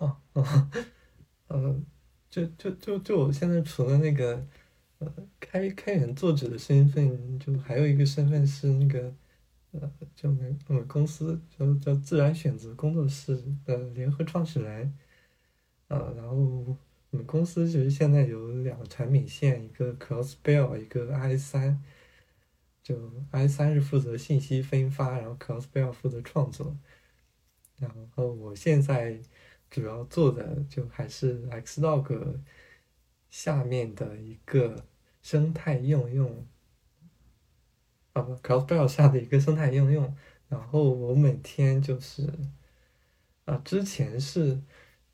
[0.02, 0.70] 哦哦，
[1.48, 1.82] 呃，
[2.28, 4.44] 就就就就我现在除了那个
[4.98, 9.14] 呃开开源作者的身份，就还有一个身份是那个
[9.72, 14.98] 呃，就我们我们公司叫叫自然选择工作室的联合创始人。
[15.88, 16.36] 呃，然后
[17.12, 21.84] 我们公司其实现在有两个产品线，一个 Crossbell，一个 i 三。
[22.82, 26.76] 就 i 三是负责信息分发，然后 Crossbell 负责创作，
[27.78, 29.20] 然后我现在
[29.72, 32.40] 主要做的就还是 Xlog
[33.30, 34.86] 下面的一个
[35.24, 36.46] 生态应用，
[38.14, 40.16] 啊不，Crossbell 下的一个生态应用，
[40.50, 42.30] 然后我每天就是，
[43.46, 44.62] 啊之前是，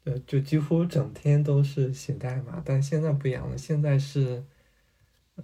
[0.04, 4.44] 呃就几乎整天都是写代码，但现在不一样了，现在是，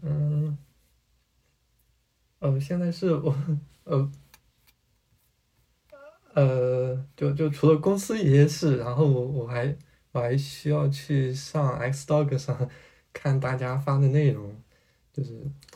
[0.02, 0.58] 嗯。
[2.40, 3.34] 呃，现在是我，
[3.86, 4.12] 呃，
[6.34, 9.76] 呃，就就除了公司一些事，然后我我还
[10.12, 12.70] 我还需要去上 Xdog 上
[13.14, 14.56] 看大家发的内容，
[15.12, 15.32] 就是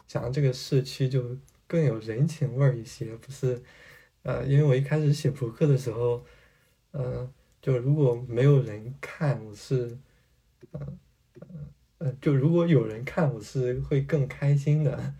[0.07, 1.37] 想让这个社区就
[1.67, 3.61] 更有人情味儿一些，不是，
[4.23, 6.25] 呃，因为我一开始写博客的时候，
[6.91, 7.29] 呃，
[7.61, 9.97] 就如果没有人看，我是，
[10.71, 10.97] 呃，
[11.99, 15.13] 呃，就如果有人看，我是会更开心的。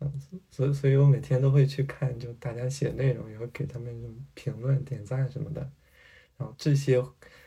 [0.00, 0.20] 嗯，
[0.50, 5.60] 所以所以我每天都会去看，就大家写内容，也会给他们评论、点赞什么的，
[6.36, 7.02] 然后这些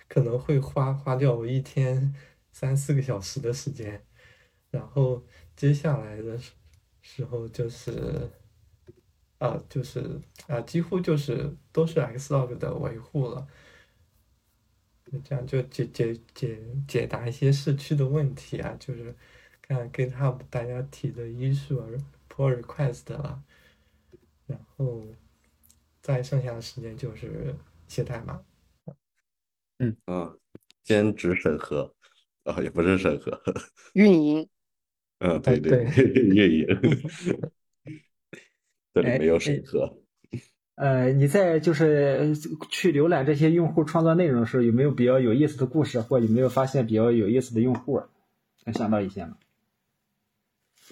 [0.09, 2.13] 可能会花花掉我一天
[2.51, 4.05] 三四个小时的时间，
[4.69, 5.25] 然后
[5.55, 6.51] 接下来的时
[7.01, 8.29] 时候就是，
[9.37, 13.47] 啊，就是啊，几乎就是都是 Xlog 的维护了，
[15.23, 19.15] 这样就解解解解答一些社区的问题啊，就是
[19.61, 21.97] 看 GitHub 大家提的 issue。
[22.41, 23.43] Pull request 了，
[24.47, 25.03] 然后
[26.01, 27.55] 再剩下的时间就是
[27.87, 28.41] 写代码。
[29.77, 30.33] 嗯啊，
[30.83, 31.93] 兼职审核
[32.43, 33.39] 啊，也不是审核，
[33.93, 34.49] 运营。
[35.19, 35.85] 嗯，对对，
[36.33, 36.65] 运营。
[38.93, 39.99] 这里没有审核。
[40.75, 42.35] 呃，你在就是
[42.71, 48.01] 去浏览这些用户创作内容的时候，有没有比较有意思的故事，或有没有发现比较有意思的用户？
[48.65, 49.37] 能想到一些吗？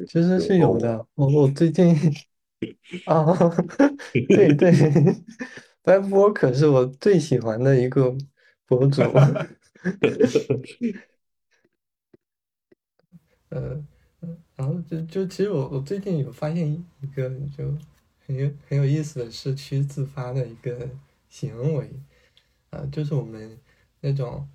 [0.08, 1.95] 其实是有的，我我最近
[3.06, 3.26] 啊，
[4.28, 4.72] 对对，
[5.82, 8.16] 白博可是我最喜欢的一个
[8.66, 9.02] 博主，
[13.50, 13.84] 呃，
[14.56, 17.74] 然后就就其实我我最近有发现一个就
[18.26, 20.89] 很有很有意思的社区自发的一个
[21.30, 21.89] 行为，
[22.70, 23.58] 啊，就是我们
[24.02, 24.47] 那种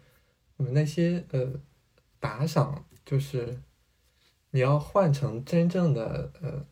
[0.57, 1.53] 我们那些呃
[2.18, 3.59] 打赏就是。
[4.55, 6.64] 你要换成真正的呃，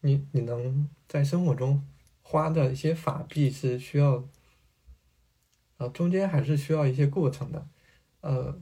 [0.00, 1.86] 你你能在生活中
[2.22, 4.26] 花的一些法币是需要，
[5.76, 7.68] 呃，中间还是需要一些过程的，
[8.22, 8.58] 呃，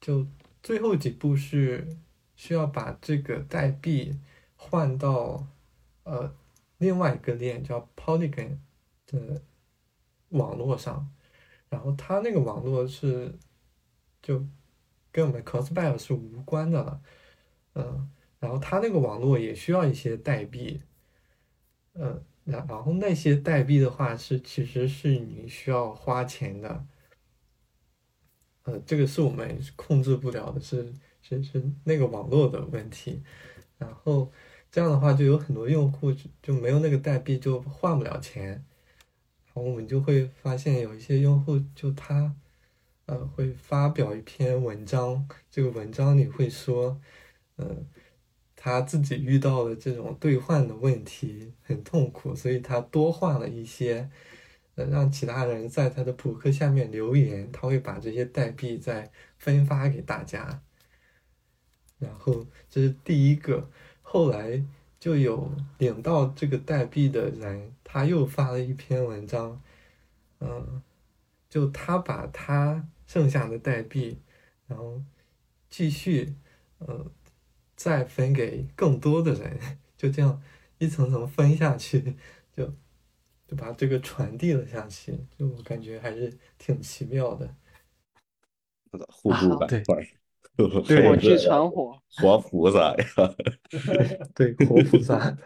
[0.00, 0.24] 就
[0.62, 1.98] 最后几步是
[2.36, 4.20] 需要把这个代币
[4.54, 5.44] 换到
[6.04, 6.32] 呃
[6.78, 8.58] 另外一个链叫 Polygon
[9.08, 9.42] 的
[10.28, 11.10] 网络上，
[11.68, 13.36] 然后它那个网络是
[14.22, 14.46] 就
[15.10, 17.02] 跟我们 Crossbell 是无关的了，
[17.74, 18.10] 嗯，
[18.40, 20.80] 然后它那个网络也需要一些代币，
[21.94, 26.86] 嗯，然然后那些代币的话是其实是你需要花钱的。
[28.64, 33.22] 呃，这个是我们控制不了的，是是是那个网络的问题。
[33.76, 34.32] 然后
[34.70, 38.64] 这样的话，就有很多用户就就没有那个代币，就换不了钱。
[39.44, 42.34] 然后我们就会发现有一些用户，就他
[43.04, 46.98] 呃会发表一篇文章，这个文章里会说，
[47.56, 47.86] 嗯，
[48.56, 54.10] 他自己遇到了这种兑换的问题，很痛苦，所以他多换了一些。
[54.76, 60.62] 让其他人在他的博客下面留言，他会把这些代币再分发给大家。
[62.00, 63.70] 然后这是第一个，
[64.02, 64.64] 后来
[64.98, 69.62] 就有领到这个代币的人，他又发了一篇文章，
[70.40, 70.82] 嗯，
[71.48, 74.18] 就他把他剩下的代币，
[74.66, 75.00] 然后
[75.70, 76.34] 继续，
[76.78, 77.12] 呃，
[77.76, 79.58] 再分给更多的人，
[79.96, 80.42] 就这样
[80.78, 82.16] 一层层分下去，
[82.56, 82.72] 就。
[83.46, 87.54] 就把这个传递了下去，就我感觉还是挺奇妙的。
[89.10, 90.08] 互助板块，
[90.56, 90.66] 对，
[91.06, 92.94] 火炬传火，活菩萨。
[92.94, 93.04] 呀，
[94.34, 95.36] 对，活菩萨，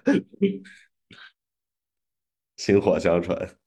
[2.55, 3.59] 薪火相传。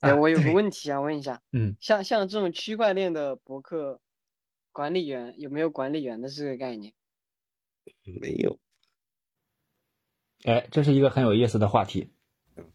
[0.00, 4.00] 哎，我有个问题想，问一下，嗯，像像这种区块链的博客
[4.76, 6.92] 管理员有没有管理员的这个概念？
[8.20, 8.58] 没有。
[10.44, 12.10] 哎，这是一个很有意思的话题。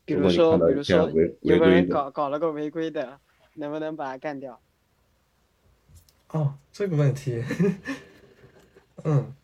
[0.03, 3.19] 比如说，比如说，有个人搞搞了个违规的，
[3.53, 4.59] 能不能把他干掉？
[6.29, 7.43] 哦，这个问题，
[9.03, 9.35] 嗯，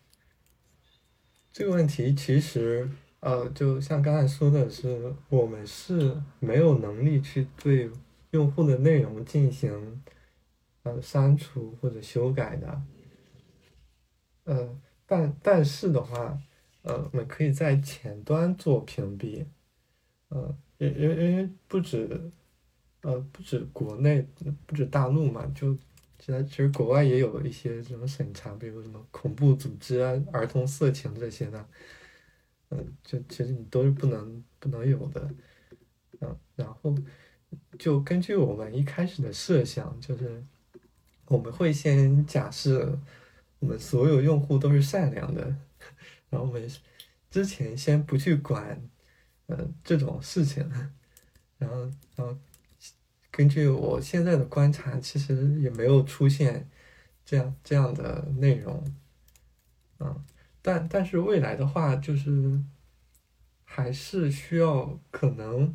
[1.52, 2.90] 这个问题其实，
[3.20, 7.88] 呃，就像刚才说的是，我们是没有能力去对
[8.32, 10.02] 用户的内容进行
[10.82, 12.82] 呃删除或者修改的。
[14.44, 16.40] 嗯，但但是的话。
[16.82, 19.44] 呃，我们可以在前端做屏蔽，
[20.28, 22.30] 呃，因因因为不止，
[23.02, 24.26] 呃，不止国内，
[24.64, 25.74] 不止大陆嘛，就
[26.18, 31.68] 其实其实国外也有一些什么审查，比如什么恐怖组织啊、儿童色情这些的，
[32.70, 35.28] 嗯，就其实你都是不能不能有的，
[36.20, 36.94] 嗯，然后
[37.78, 40.42] 就根据我们一开始的设想，就是
[41.28, 42.98] 我们会先假设
[43.60, 45.56] 我们所有用户都是善良的。
[46.30, 46.70] 然后我们
[47.30, 48.78] 之前先不去管，
[49.46, 50.70] 呃，这种事情，
[51.56, 52.36] 然后，然后
[53.30, 56.68] 根据我现在的观察，其实也没有出现
[57.24, 58.84] 这样这样的内容，
[60.00, 60.22] 嗯，
[60.60, 62.60] 但但是未来的话，就是
[63.64, 65.74] 还是需要可能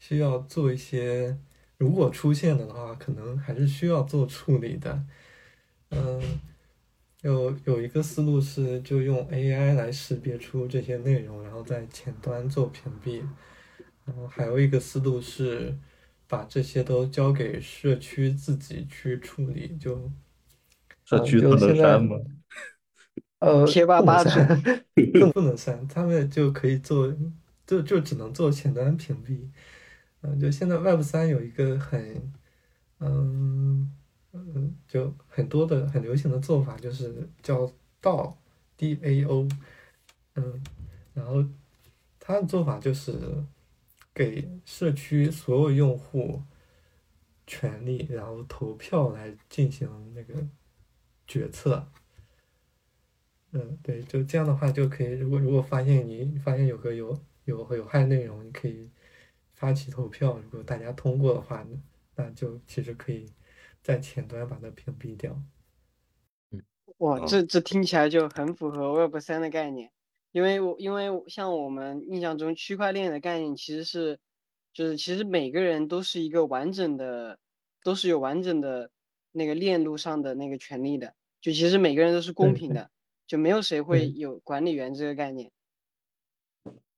[0.00, 1.38] 需要做一些，
[1.84, 5.04] 如果出现了的话，可能还是需要做处理的，
[5.90, 6.40] 嗯。
[7.24, 13.22] 有有一个思路是，就用 AI 来识别出这些内容，然后在前端做屏蔽。
[14.04, 15.74] 然后还有一个思路是，
[16.28, 19.74] 把这些都交给社区自己去处理。
[19.80, 20.12] 就
[21.06, 22.18] 社区不能删吗？
[23.38, 24.30] 呃，贴吧吧主
[25.18, 27.10] 更不能删，他们就可以做，
[27.66, 29.48] 就就只能做前端屏蔽。
[30.24, 32.32] 嗯，就现在 Web 三有一个很，
[32.98, 33.92] 嗯。
[34.36, 37.70] 嗯，就很多的很流行的做法就是叫
[38.02, 39.48] DAO，D A O，
[40.34, 40.60] 嗯，
[41.14, 41.44] 然后
[42.18, 43.16] 他的做法就是
[44.12, 46.42] 给社区所有用户
[47.46, 50.34] 权利，然后投票来进行那个
[51.28, 51.86] 决策。
[53.52, 58.90] 嗯，对，就这样的话就可以，如果如果发现你发现有个有有有害内容，你可以
[59.64, 61.66] 发起投票，如果大家通过的话，
[62.16, 63.32] 那就其实可以。
[63.84, 65.38] 在前端把它屏蔽掉。
[66.96, 69.90] 哇，这这听起来就很符合 Web 三的概念，
[70.32, 74.18] 因为我因为像我们印象中区块链的概念其实是，
[74.72, 77.38] 就是其实每个人都是一个完整的，
[77.82, 78.90] 都是有完整的
[79.32, 82.90] 那个链路上的那个权利的，就其实每个人都是公平的，
[83.26, 85.52] 就没有谁会有管理员这个概念。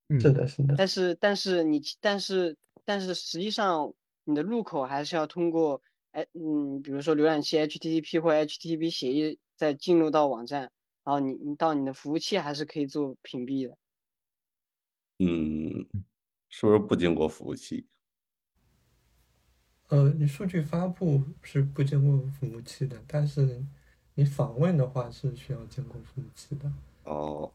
[0.08, 0.74] 是的，是的。
[0.76, 3.92] 但是但是你但是但是实际上
[4.24, 5.80] 你的入口还是要通过。
[6.12, 10.72] 哎，嗯，比如说浏览器 HTTP 或 HTTP 协议再进入到网站，
[11.04, 13.76] 然后你你到你的服务器还是可以做屏蔽的。
[15.18, 15.86] 嗯，
[16.48, 17.86] 是不是不经过服务器？
[19.88, 23.62] 呃，你数据发布是不经过服务器的，但是
[24.14, 26.72] 你访问的话是需要经过服务器的。
[27.04, 27.52] 哦，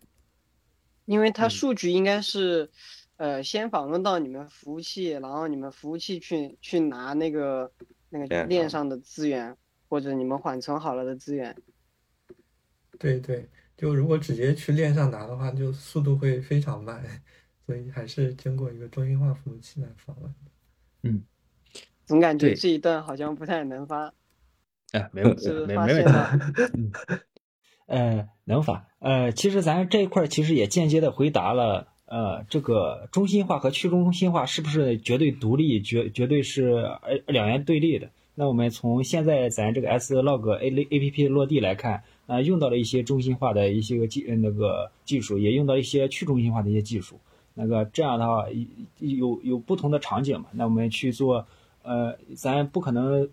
[1.12, 2.72] 因为它嗯数据应该是，
[3.18, 7.70] 呃，先访问到你们服务器，然后你们服务器去去拿那个
[8.08, 9.58] 那个链上链上的资源，
[9.90, 11.54] 或者你们缓存好了的资源。
[12.98, 17.04] 对对，就如果直接去链上拿的话，就速度会非常慢，
[17.68, 20.34] 所以还是经过一个中心化服务器来访问。
[21.04, 21.22] 嗯
[22.06, 24.14] 总感觉这一段好像不太能发，
[24.94, 26.12] 哎，没问题是，没发没问题。
[27.92, 36.70] 呃，能法，呃，其实咱这一块其实也间接的回答了，呃，这个中心化和去中心化是不是绝对独立，绝绝对是
[37.02, 38.10] 呃两元对立的？
[38.34, 47.20] 那我们从现在咱这个 S log A A P P 落地来看，呃，用到了一些中心化的一些个技那个技术，也用到一些去中心化的一些技术。
[47.54, 48.46] 那个这样的话，
[49.00, 50.46] 有有不同的场景嘛？
[50.54, 51.46] 那我们去做，
[51.84, 53.30] 呃，咱不可能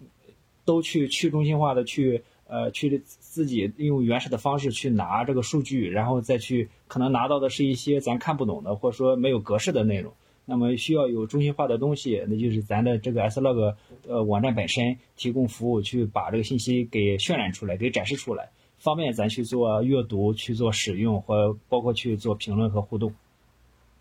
[0.65, 10.13] 都去去中心化的去呃去自己用原始的方式去拿这个数据，然后再去可能拿到的是一些咱看不懂的或者说没有格式的内容。
[10.51, 13.75] 那么需要有中心化的东西，那就是咱的这个 slog
[14.07, 23.13] 呃网站本身提供服务，去把这个信息给渲染出来，给展示出来，方便咱去做阅读、去做使用或包括去做评论和互动。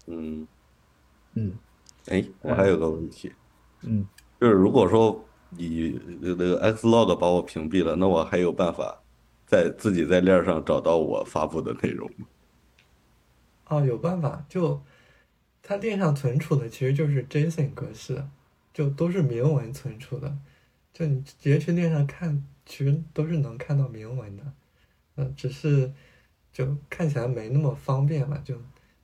[0.06, 0.48] 嗯，
[1.34, 1.52] 嗯
[2.08, 3.30] 哎，我还有个问题，
[3.82, 4.08] 嗯，
[4.40, 9.02] 就是如果说你那个 Xlog 把我屏蔽了，那我还有办法
[9.46, 12.28] 在自己在链上找到我发布的内容吗？
[13.68, 14.82] 哦，有办法，就
[15.62, 18.24] 它链上存储的其实就是 JSON 格式，
[18.74, 20.38] 就都是明文存储的，
[20.94, 24.44] 就你直接去链上看，其实都是能看到明文的，
[25.16, 25.92] 嗯、只是
[26.54, 28.56] 就看起来没那么方便嘛，就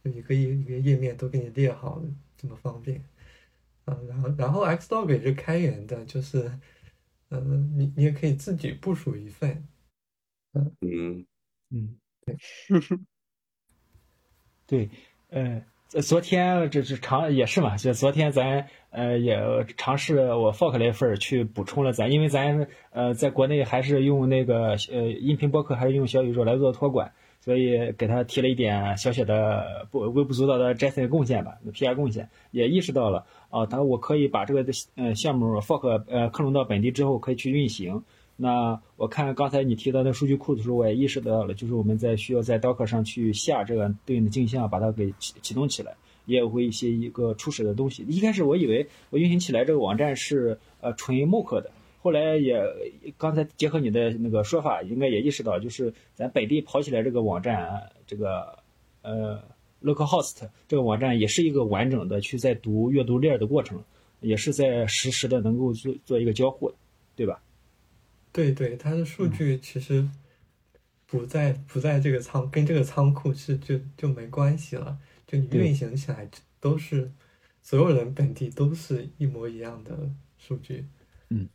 [0.04, 2.04] 就一个一一个页面都给你列好了，
[2.38, 3.04] 这么方便，
[3.86, 6.52] 嗯、然后然后 Xdog 也是开源的，就是，
[7.30, 9.68] 嗯、你你也可以自己部署一份，
[10.54, 11.26] 嗯，
[11.70, 12.38] 嗯，对，
[14.68, 14.90] 对
[15.30, 15.62] 呃，
[16.02, 27.14] 昨天这是尝也是嘛，就昨天咱呃也尝试我 fork 了一份去补充了咱，因为咱呃在国内还是用那个呃音频播客还是用小宇宙来做托管，
[27.44, 38.02] 所以给他提了一点小小的不微不足道的 JSON 贡献吧，PR 贡献，也意识到了啊，他我可以把这个的呃项目 fork 呃克隆到本地之后可以去运行。
[38.38, 45.94] 那我看刚才你提到的数据库的时候，我也意识到了，就是我们在需要在 Docker 上去下这个对应的镜像，把它给启启动起来，
[46.26, 48.04] 也有会一些一个初始的东西。
[48.08, 51.70] 一开始我以为我运行起来这个网站是呃纯 mock 的，
[52.04, 52.62] 后来也
[53.18, 58.60] 刚才结合你的那个说法，应该也意识到，就是咱本地跑起来这个网站，这个
[59.04, 59.42] 呃
[59.82, 63.82] localhost 这个网站也是一个完整的去在读阅读链的过程，
[64.20, 66.76] 也是在实时的能够做做一个交互的，
[67.16, 67.42] 对吧？
[68.34, 70.06] 对对，它的数据其实
[71.06, 75.00] 不在不在这个仓，跟这个仓库是就就没关系了。
[75.26, 76.30] 就你运行起来
[76.60, 77.10] 都是
[77.62, 80.86] 所有人本地都是一模一样的数据。
[81.30, 81.48] 嗯，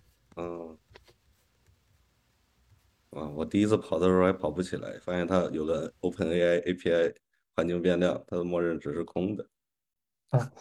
[3.10, 7.14] 啊，我第一次跑的时候还跑不起来，发现它有个 OpenAI API
[7.54, 9.48] 环境变量，它的默认值是空的。
[10.28, 10.52] 啊，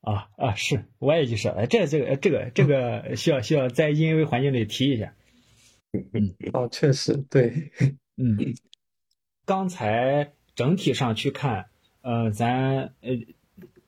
[0.00, 5.14] 啊啊，是，我也意识到，哎，这这个这个这个需要需要在因为环境里提一下。
[5.92, 7.70] 嗯 哦，确实对。
[8.16, 8.36] 嗯，
[9.44, 11.68] 刚才整体上去看，
[12.00, 13.10] 呃，咱呃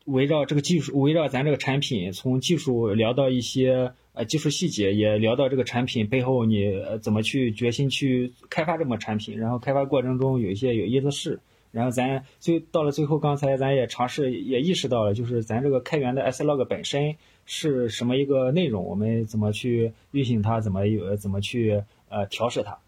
[0.07, 11.41] 围绕这个技术，围绕咱这个产品，从技术聊到一些呃技术细节，也聊到这个产品背后你呃怎么去决心去开发这么产品，然后开发过程中有一些有意思的事。
[11.73, 22.79] 然后咱最到了最后，刚才咱也尝试也意识到了，就是咱这个开源的 slog 本身是什么一个内容，我们怎么去运行它，怎么有怎么去呃调试它。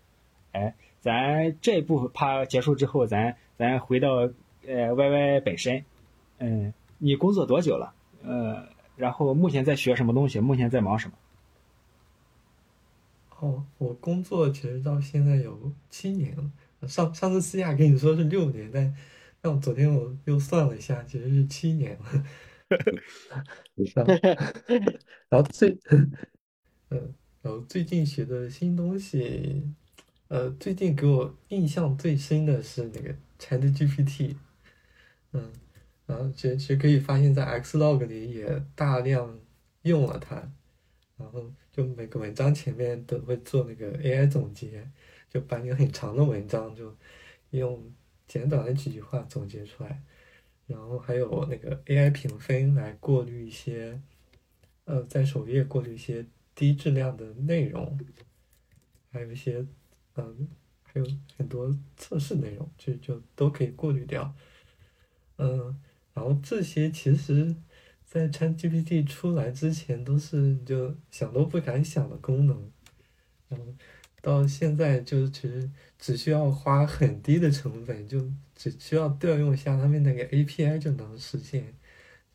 [0.53, 4.31] 哎，咱这一步趴结束之后，咱咱回到
[4.67, 5.85] 呃 YY 本身，
[6.39, 7.95] 嗯，你工作多久了？
[8.23, 10.41] 呃，然后目前在学什么东西？
[10.41, 11.15] 目前在忙什么？
[13.41, 16.51] 哦，我工作其实到现在有七年了。
[16.89, 18.97] 上上次私下跟你说是六年，但
[19.41, 22.25] 但我昨天我又算了一下，其实是七年了。
[23.95, 24.13] 然后
[25.29, 25.77] 然后最，
[26.91, 29.63] 嗯，然后最近学的新东西，
[30.29, 34.37] 呃，最近给我印象最深的是那个 ChatGPT，
[35.33, 35.51] 嗯，
[36.09, 39.39] 然后其实其实可以发现，在 Xlog 里也大量
[39.83, 40.35] 用了它，
[41.17, 44.91] 然后就每个文章前面都会做那个 AI 总结。
[45.31, 46.97] 就把你很长的文章就
[47.51, 47.93] 用
[48.27, 50.03] 简短的几句话总结出来，
[50.67, 54.01] 然后还有那个 AI 评分来过滤一些
[54.87, 58.01] 呃，在首页过滤一些低质量的内容，
[59.11, 59.63] 还有一些
[60.17, 60.49] 嗯，
[60.83, 61.07] 还有
[61.37, 64.35] 很多测试内容，就就都可以过滤掉。
[65.37, 65.79] 嗯，
[66.19, 67.55] 然后这些其实，
[68.05, 72.71] 在 ChatGPT 出来之前都是你就想都不敢想的功能，
[73.49, 73.67] 然后
[74.21, 81.73] 到现在就其实只需要花很低的成本，就只需要调用一下他们那个 API 就能实现，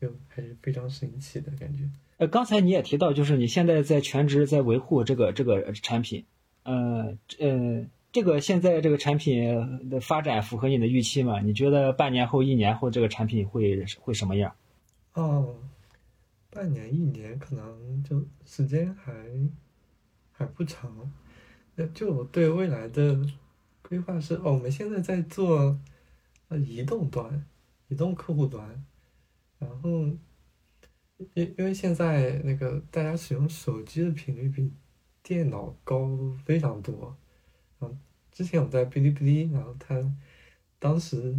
[0.00, 1.80] 就还是非常神奇的感觉。
[2.16, 6.24] 呃，刚才你也提到，就是你现在在全职在维护这个这个产品，
[6.62, 7.84] 呃呃，
[8.14, 11.40] 这个现在这个产品的发展符合你的预期吗？
[11.40, 14.54] 你觉得半年后、一年后这个产品会会什么样？
[15.14, 15.56] 哦，
[16.48, 19.12] 半年一年可能就时间还
[20.30, 21.12] 还不长，
[21.74, 23.20] 那就我对未来的
[23.82, 25.76] 规划是，哦，我们现在在做
[26.64, 27.44] 移动端、
[27.88, 28.84] 移动客户端，
[29.58, 30.08] 然后。
[31.34, 34.72] 因因为现在那个大家使用手机的频率比
[35.22, 37.16] 电脑高非常多，
[37.80, 37.98] 嗯，
[38.32, 40.00] 之前我在哔哩哔哩，然后它
[40.78, 41.36] 当时，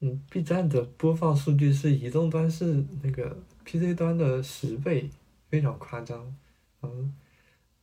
[0.00, 5.10] 嗯，B 站的播放数据是移动端是那个 PC 端的十倍，
[5.48, 6.36] 非常夸张，
[6.82, 7.14] 嗯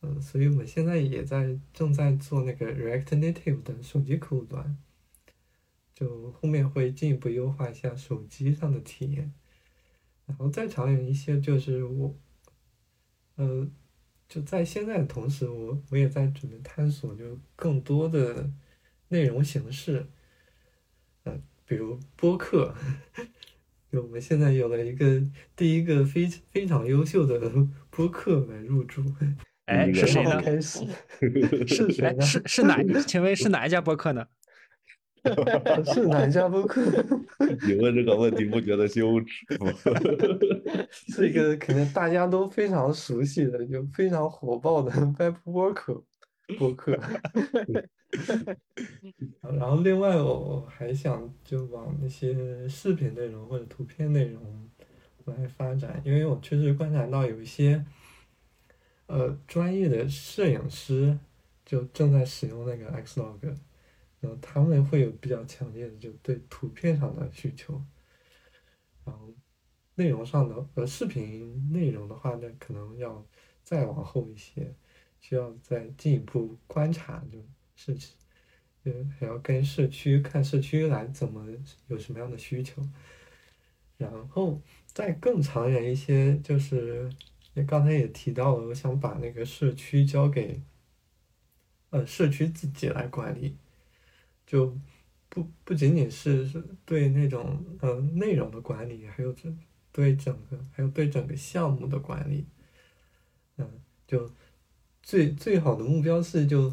[0.02, 4.76] 嗯，所以我们现在也在正在做那个 React Native 的手机客户端，
[5.94, 9.32] 就后面会进一步优化一下手机上的体验。
[10.26, 12.14] 然后再长远一些，就是我，
[13.36, 13.68] 呃，
[14.34, 18.50] 就在现在的同时，我我也在准备探索，就更多的
[19.06, 20.04] 内容形式，
[21.22, 22.74] 呃，比如播客，
[23.92, 25.22] 就我们现在有了一个
[25.54, 27.48] 第一个非非常优秀的
[27.90, 29.04] 播客来入驻。
[29.66, 30.42] 哎，是谁呢？
[30.42, 30.84] 开始
[31.64, 32.20] 是谁呢？
[32.20, 32.82] 是是哪？
[33.06, 34.26] 请问是哪一家播客呢？
[35.92, 36.82] 是哪家播客？
[37.66, 39.72] 你问这个问题不觉得羞耻吗？
[40.90, 46.02] 是一个可能大家都非常熟悉的、就非常火爆的 Web Worker
[46.58, 46.98] 播客。
[49.40, 54.68] 然后另外我还想就往那些视频内容或者图片内容
[55.24, 57.84] 来发展，因为我确实观察到有一些
[59.06, 61.18] 呃专业的摄影师
[61.64, 63.56] 就正在使用那个 Xlog。
[64.40, 67.82] 他们会有比较强烈的就对图片上的需求，
[69.04, 69.34] 然后
[69.94, 73.26] 内容上的呃视频内容的话，那可能要
[73.62, 74.74] 再往后一些，
[75.20, 77.42] 需要再进一步观察，就
[77.74, 77.96] 是
[78.84, 81.46] 呃还要跟社区看社区来怎么
[81.88, 82.86] 有什么样的需求，
[83.96, 87.10] 然后再更长远一些，就是
[87.66, 90.60] 刚才也提到了，我想把那个社区交给
[91.90, 93.56] 呃社区自己来管理。
[94.54, 94.72] 就
[95.28, 99.52] 不不仅仅是是对那种呃内容的管理，还有这
[99.90, 102.46] 对整个还有对整个项目的管理，
[103.56, 103.68] 嗯，
[104.06, 104.30] 就
[105.02, 106.72] 最最好的目标是就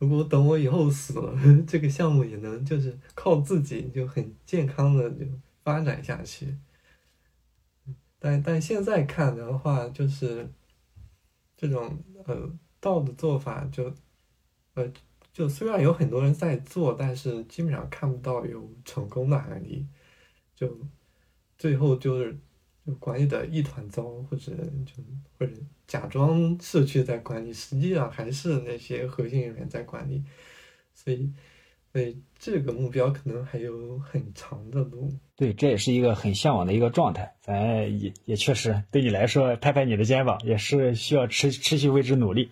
[0.00, 1.38] 如果等我以后死了，
[1.68, 5.24] 这个项目也能就是靠自己就很健康的就
[5.62, 6.58] 发展下去。
[8.18, 10.50] 但但现在看的话，就是
[11.56, 13.94] 这种呃道的做法就
[14.74, 14.92] 呃。
[15.38, 19.86] 就虽然有很多人在做，但是基本上看不到有成功的案例，
[20.56, 20.76] 就
[21.56, 22.36] 最后就是
[22.84, 24.52] 就管理的一团糟，或者
[24.84, 24.94] 就
[25.38, 25.52] 或者
[25.86, 30.24] 假装社区在管理，实际上还是那些核心人员在管理，
[30.92, 31.32] 所以
[31.92, 35.08] 所以这个目标可能还有很长的路。
[35.36, 42.50] 对，这也是一个很向往的一个状态，咱也也确实对你来说拍拍你的肩膀，也是需要持持续为之努力。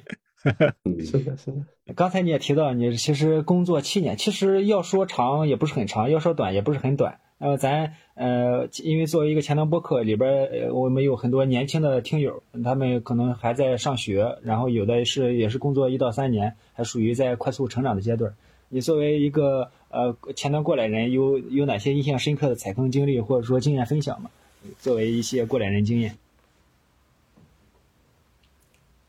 [1.05, 1.95] 是的，是的。
[1.95, 7.19] 刚才你也提到，你其实工作七年，其实要说长也不是很长，要说短也不是很短。
[7.39, 18.33] 呃，咱呃，因为作为一个前端播客里边，我们有很多年轻的听友，他们可能还在上学，然后有的是也是工作一到三年，还属于在快速成长的阶段。
[18.71, 24.31] 你作为一个呃前端过来人，有有哪些印象深刻的踩坑经历，或者说经验分享吗？
[24.79, 26.17] 作为一些过来人经验。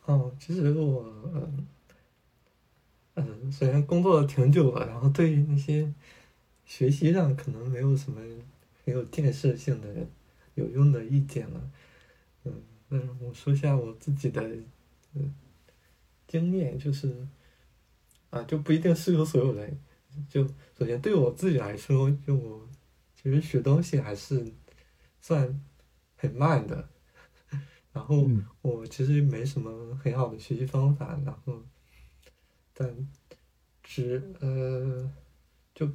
[0.08, 1.04] 哦，其实我，
[1.34, 1.68] 嗯
[3.16, 5.94] 嗯，虽然工作了挺久了，然后对于那些
[6.66, 8.22] 学习上可能没有什么
[8.86, 10.08] 很有建设性的、
[10.56, 11.72] 有用的意见了，
[12.46, 14.42] 嗯，那我说一下我自己的，
[15.14, 15.34] 嗯，
[16.26, 17.28] 经验就是，
[18.30, 19.78] 啊，就不一定适合所有人。
[20.30, 20.48] 就
[20.80, 22.66] 首先对我自己来说，就我
[23.14, 24.54] 其实学东西还是
[25.20, 25.62] 算
[26.16, 26.88] 很慢的。
[27.98, 28.30] 然后
[28.62, 31.64] 我其实没什么很好的学习方法，然后，
[32.76, 32.96] 但
[33.82, 35.12] 只呃，
[35.74, 35.90] 就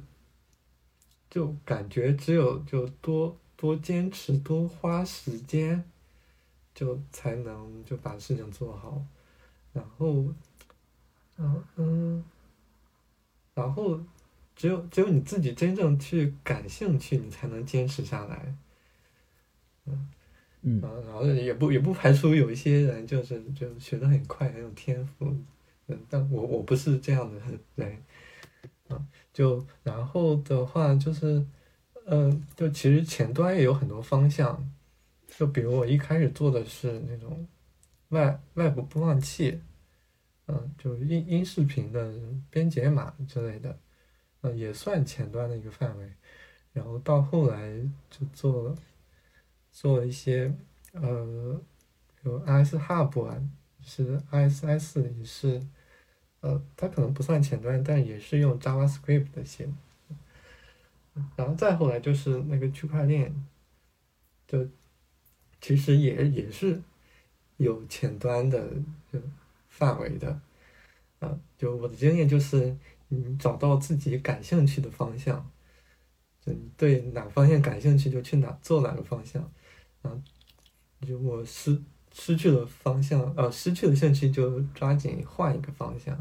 [1.29, 5.89] 就感觉只有就多多坚持，多花时间，
[6.75, 9.01] 就才能就把事情做好。
[9.71, 10.33] 然后，
[11.37, 12.23] 嗯嗯，
[13.53, 13.97] 然后
[14.57, 18.57] 只有只有你自己真正去感兴趣，你才能坚持下来。
[19.85, 20.09] 嗯
[20.63, 25.35] 嗯然后也不也不排除有一些人就是就学得很快，很有天赋。
[26.09, 27.39] 但我我不是这样的
[27.75, 27.97] 人。
[28.89, 31.45] 啊，就然后的话就是，
[32.05, 34.69] 嗯，就其实前端也有很多方向。
[35.27, 37.47] 就比如我一开始做的是那种
[38.09, 39.59] 外外部播放器，
[40.47, 42.13] 嗯，就音音视频的
[42.49, 43.77] 编解码之类的，
[44.41, 46.11] 呃，也算前端的一个范围。
[46.71, 47.79] 然后到后来
[48.09, 48.75] 就做了
[49.73, 50.53] 做一些
[50.93, 51.59] 呃，
[52.21, 53.35] 有 IS Hub 啊，
[53.81, 55.61] 是 ISS 也是，
[56.39, 59.67] 呃，它可能不算前端，但也是用 JavaScript 的写。
[61.35, 63.33] 然后再后来就是那个区块链，
[64.47, 64.67] 就
[65.59, 66.81] 其实也也是
[67.57, 68.67] 有前端的
[69.11, 69.19] 就
[69.69, 70.39] 范围的，
[71.19, 72.75] 啊，就我的经验就是，
[73.09, 75.49] 你找到自己感兴趣的方向，
[76.43, 79.51] 就你对哪个方向感兴趣就去哪做哪个方向，
[80.03, 80.11] 啊，
[80.99, 81.81] 如果失
[82.13, 86.15] 失去了方向，呃，失去了兴趣就抓紧换一个方向，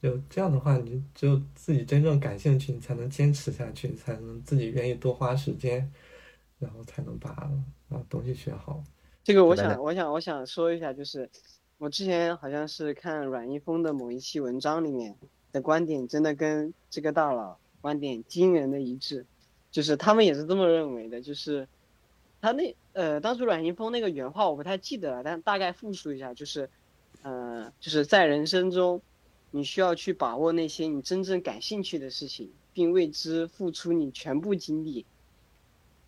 [0.00, 5.92] 就这样的话，你只有自己真正感兴趣，你才能坚持下去，才能自己愿意多花时间，
[6.58, 7.50] 然后才能把
[7.88, 8.82] 把东西学好。
[9.24, 11.28] 这个我想，我想，我想说一下，就是
[11.78, 15.16] 我之前好像是看阮一峰的某一期文章里面
[15.50, 19.26] 的观点，真的跟这个大佬观点惊人的一致，
[19.70, 21.66] 就是他们也是这么认为的，就是
[22.42, 26.68] 他那呃，当时阮一峰那个原话我不太记得了，但大概复述一下，就是
[27.22, 29.00] 呃，就是在人生中，
[29.52, 35.06] 你需要去把握那些你真正感兴趣的事情，并为之付出你全部精力，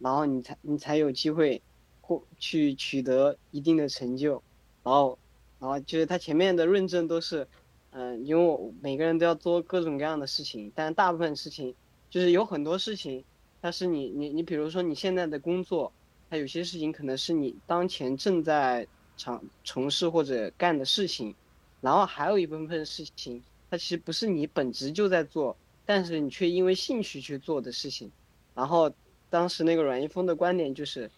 [0.01, 1.63] 然后你才你才有机会
[2.01, 4.43] 或去取得一定的成就，
[4.83, 5.17] 然后，
[5.61, 7.47] 然后就是他前面的论证都是，
[7.91, 11.73] 嗯、因为我每个人都要做各种各样的事情，但大部分事情
[12.11, 13.25] 就是有很多事情，
[13.63, 15.93] 它是你你你比如说你现在的工作，
[16.31, 18.87] 它有些事情可能是你当前正在
[19.17, 21.35] 从从事或者干的事情，
[21.81, 28.11] 然后还有一部分事情，它其实不是你本职就在做，但是你却因为兴趣去做的事情，
[28.55, 28.93] 然后
[29.31, 31.11] 当时那个阮一峰的观点就是。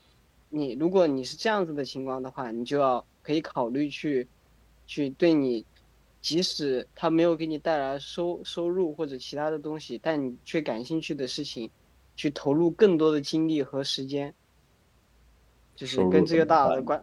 [0.49, 4.27] 你如果你是这样子的情况的话，你就要可以考虑去，
[4.87, 5.67] 去对你，
[6.23, 11.69] 即使他没有给你带来收收入或者其他的东西，但你却感兴趣的事情，
[12.15, 14.33] 去投入更多的精力和时间。
[15.77, 17.01] 就是跟这个大佬的关，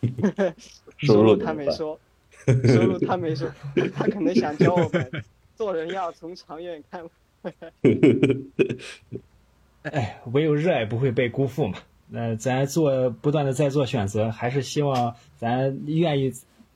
[0.96, 1.98] 收收入他没说，
[2.46, 3.52] 收入他没说，
[3.94, 5.24] 他可能想教我们
[5.56, 7.04] 做人要从长远看。
[9.82, 11.78] 哎，唯有热爱不会被辜负嘛。
[12.08, 16.32] 那咱做不断的在做选择，还是希望咱愿意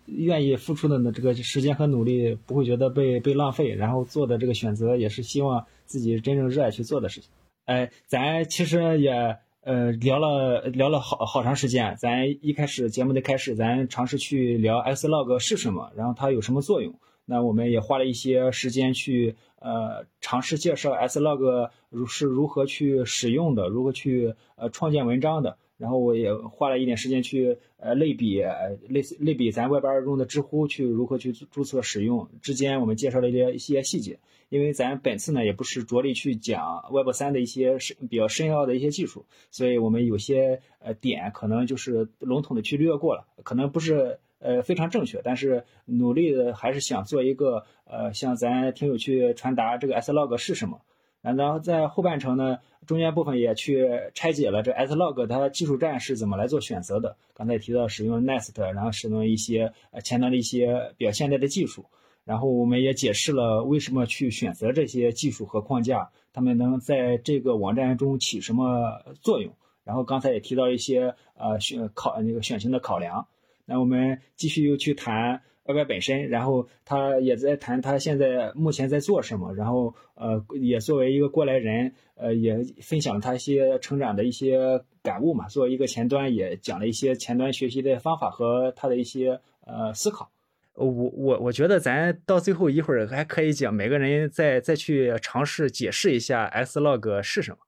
[0.06, 7.30] 愿意付出的呢这个时间和努力不会觉得被被浪费，然后做的这个选择也是希望自己真正热爱去做的事情。
[7.64, 16.94] 哎，咱其实也呃聊了聊了好好长时间，咱一开始节目的开始，咱尝试去聊 Slog 是什么，然后它有什么作用。
[17.24, 25.58] 那我们也花了一些时间去呃尝试介绍 Slog 如是如何去使用的，如何去呃创建文章的。
[25.78, 34.20] 然后我也花了一点时间去呃类比呃类似类比咱外边用的知乎去如何去注册使用之间，我们介绍了一些一些细节。
[34.48, 44.18] 因为咱本次呢也不是着力去讲 Web 三的一些深比较深奥的一些技术，所以我们有些呃点可能就是笼统的去略过了，可能不是。
[44.38, 50.82] 呃，非常正确，但是努力的还是想做一个呃，向咱听友去传达这个 Slog 是什么。
[51.22, 57.16] 然后在后半程呢，中间部分也去拆解了这 Slog 它技术站是怎么来做选择的。
[57.32, 61.86] 刚才提到使用 Nest，然后使用一些呃前端的一些比较现代的技术。
[62.26, 69.54] 然后我们也解释了为什么去选择这些技术和框架，他们能在这个网站中起什么作用。
[69.84, 73.28] 然后刚才也提到一些呃选考那个选型的考量。
[73.64, 85.46] 那我们继续又去谈 YY 本身，然后他也在谈他现在目前在做什么，然后呃也作为一个过来人，呃也分享他一些成长的一些感悟嘛。
[85.48, 90.32] 作为一个前端，也讲了一些前端学习的方法和他的一些呃思考。
[90.76, 97.58] 我我我觉得咱到最后一会儿还可以讲，每个人再再去尝试解释一下 Slog 是什么。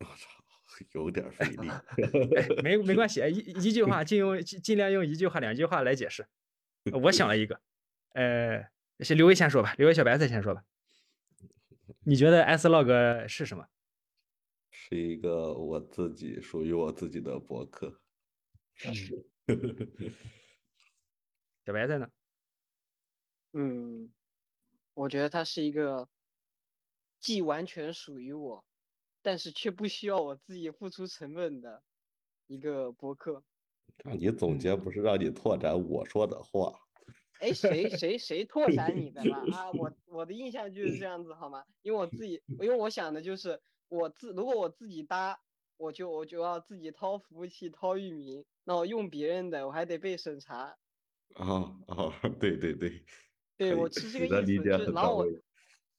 [0.00, 0.28] 我操，
[0.92, 1.68] 有点费力。
[2.36, 6.26] 哎，没没关系， 一一句话，尽用尽尽量用一句话、两句话来解释。
[7.02, 7.60] 我想了一个，
[8.14, 8.66] 呃，
[9.00, 10.62] 先刘威先说吧，刘威小白菜先说吧。
[12.04, 13.66] 你觉得 Slog 是什么？
[14.70, 18.00] 是一个我自己属于我自己的博客。
[21.64, 22.10] 小白在哪？
[23.52, 24.12] 嗯，
[24.94, 26.08] 我觉得它是一个
[27.20, 28.64] 既完全属于我，
[29.22, 31.82] 但是却不需要我自己付出成本的
[32.46, 33.44] 一个博客。
[34.04, 36.80] 让你总结不是让你拓展我说的话。
[37.40, 39.70] 哎，谁谁谁拓展你的了 啊？
[39.72, 41.64] 我我的印象就是这样子，好吗？
[41.82, 45.38] 因为我自己， 因为我想的就是我自如果我自己搭，
[45.76, 50.76] 我就我就要自己掏服务器、掏域名，那我用别人的，我还得被审查。
[51.34, 53.02] 啊啊，对对 对，
[53.56, 55.42] 对我是这个意思，理解就是然后我很到位。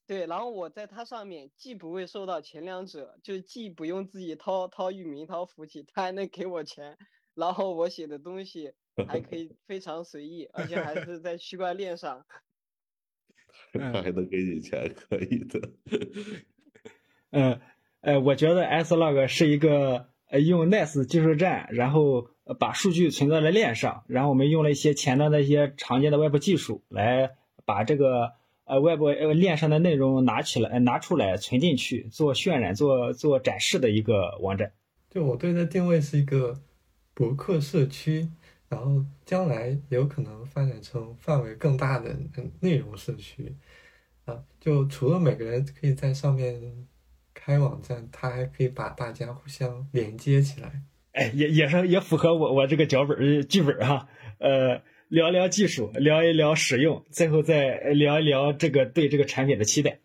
[0.05, 6.97] 对，然后我在它上面既不会受到前两者，就是既不用自己掏掏域名、掏服务器，它还能给我钱，
[7.33, 8.73] 然后我写的东西
[9.07, 12.25] 还可以非常随意，而且还是在区块链上。
[13.71, 15.71] 他还能给你钱，可以的。
[17.31, 17.61] 嗯，
[18.01, 27.31] 呃，我觉得 Slog 是一个呃用 Nice 技术站，然后呃把数据存在了链上，然后我们用了一些前端的一些常见的外部技术来
[27.63, 28.33] 把这个
[28.65, 34.73] 呃外部呃链上的内容拿起来、拿出来存进去，做渲染、做做展示的一个网站。
[35.09, 36.59] 就我对它定位是一个
[37.13, 38.27] 博客社区，
[38.67, 42.17] 然后将来有可能发展成范围更大的
[42.59, 43.55] 内容社区
[44.25, 44.43] 啊。
[44.59, 46.87] 就除了每个人可以在上面
[47.33, 50.81] 开网站，它还可以把大家互相连接起来。
[51.13, 54.07] 哎，也也是也符合我我这个脚本儿剧本儿哈，
[54.39, 59.99] 呃，聊聊技术，聊一聊使用，最后再聊一聊这个对这个产品的期待。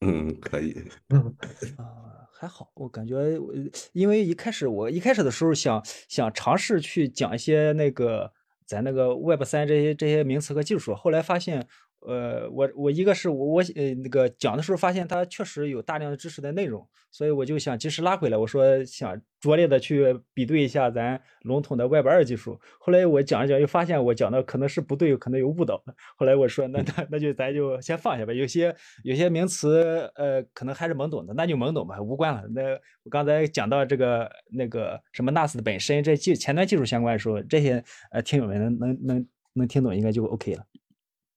[0.00, 0.72] 嗯，可以。
[1.08, 3.54] 啊，还好，我感觉我，
[3.94, 8.30] 因为一开始我一开始的时候想想尝试去讲一些那个
[8.66, 11.66] 咱那个 Web 三这些这些名词和技术，后来发现，
[12.00, 22.60] 呃，我我一个是我我呃那个讲的时候发现它确实有大量的知识的内容，所以我就想及时拉回来，我说想拙劣的去比对一下咱笼统的 Web 二技术。
[22.78, 25.94] 后来我讲一讲，又发现我讲的可能是不对，可能有误导的。
[26.16, 28.32] 后来我说，那那那就咱就先放下吧。
[28.32, 32.44] 有些有些名词，呃，可能还是懵懂的，那就懵懂吧，无关了。
[32.54, 32.62] 那
[33.02, 37.82] 我刚才讲到这个那个什么 NAS 的本身，这技前端技术相关的时候，这些
[38.12, 40.64] 呃听友们能能能能听懂，应该就 OK 了。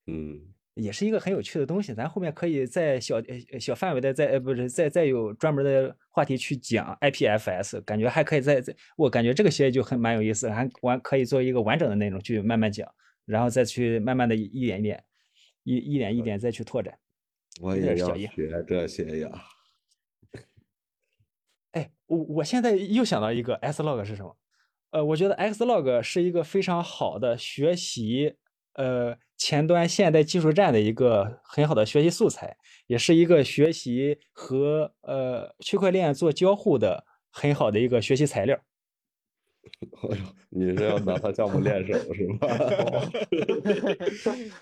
[0.10, 0.40] 嗯，
[0.74, 3.18] 也是一个很有趣的东西，咱后面可以在小
[3.52, 12.90] 呃小范围的再呃不是再再有专门的话题去讲 IPFS，感觉还可以再再我感觉这个协议就很蛮有意思，还完可以做一个完整的内容去慢慢讲，
[13.26, 15.04] 然后再去慢慢的一点一点
[15.64, 16.98] 一一点一点再去拓展。
[17.62, 19.30] 我也要学这些呀。
[21.72, 24.36] 哎，我我现在又想到一个 Slog 是什么？
[24.92, 28.36] 呃，我觉得 Xlog 是一个非常好的学习
[28.74, 32.58] 呃前端现代技术站的一个很好的学习素材，
[32.88, 38.60] 也是一个学习和呃区块链做交互的很好的一个学习材料。
[40.10, 42.48] 哎呦，你是要拿它项目练手 是吧？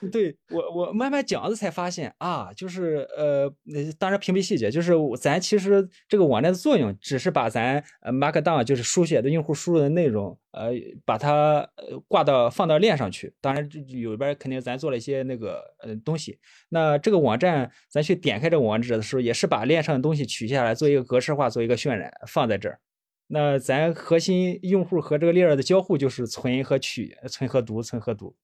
[0.12, 3.44] 对我，我慢慢讲着才发现啊，就是呃，
[3.74, 10.72] 呃当然屏蔽细节，就是咱其实这个网站的作用，只是把咱呃 Markdown 就是书写的用户输入的内容，呃，
[11.06, 13.34] 把它呃挂到放到链上去。
[13.40, 16.38] 当然这有边儿肯定咱做了一些那个呃东西。
[16.70, 22.80] 那这个网站咱去点开这个网址的时候，也是把链上的东西取下来，做一个格式化，做一个渲染，放在这儿。
[23.28, 28.36] 那咱核心用户和这个链儿的交互就是存和取，存和读，存和读。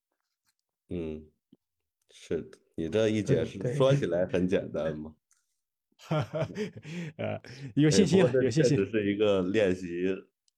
[0.90, 1.26] 嗯，
[2.12, 5.16] 是的，你这一解释说起来很简单嘛。
[5.98, 6.48] 哈哈，
[7.18, 7.42] 呃，
[7.76, 8.92] 有哎信心有信心确实。
[8.92, 10.14] 是一个练习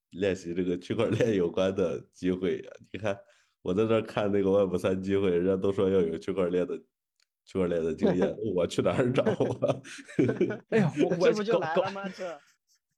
[0.09, 2.71] 练习这个区块链有关的机会呀。
[2.91, 3.15] 你看，
[3.61, 6.75] 我在这看那个 Web 三机会，人家都说要有区块链的
[7.45, 9.81] 区块链的经验， 我去哪儿找啊？
[10.69, 12.09] 哎呀，我我这不就来了吗？
[12.09, 12.39] 这搞，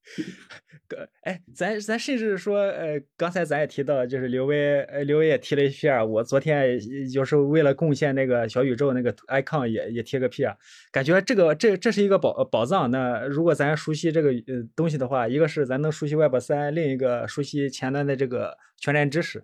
[1.23, 10.55] 哎，咱咱甚至说，呃，刚才咱也提到，就是刘威，呃，刘威也提了一下我昨天也就是为了贡献那个小宇宙那个 icon 也也贴个屁啊
[10.91, 12.89] 感觉这个这这是一个宝宝藏。
[12.89, 19.43] 那如果咱熟悉这个呃东西的话，一个是咱能熟悉 Web 三，另一个熟悉前端的这个全站知识。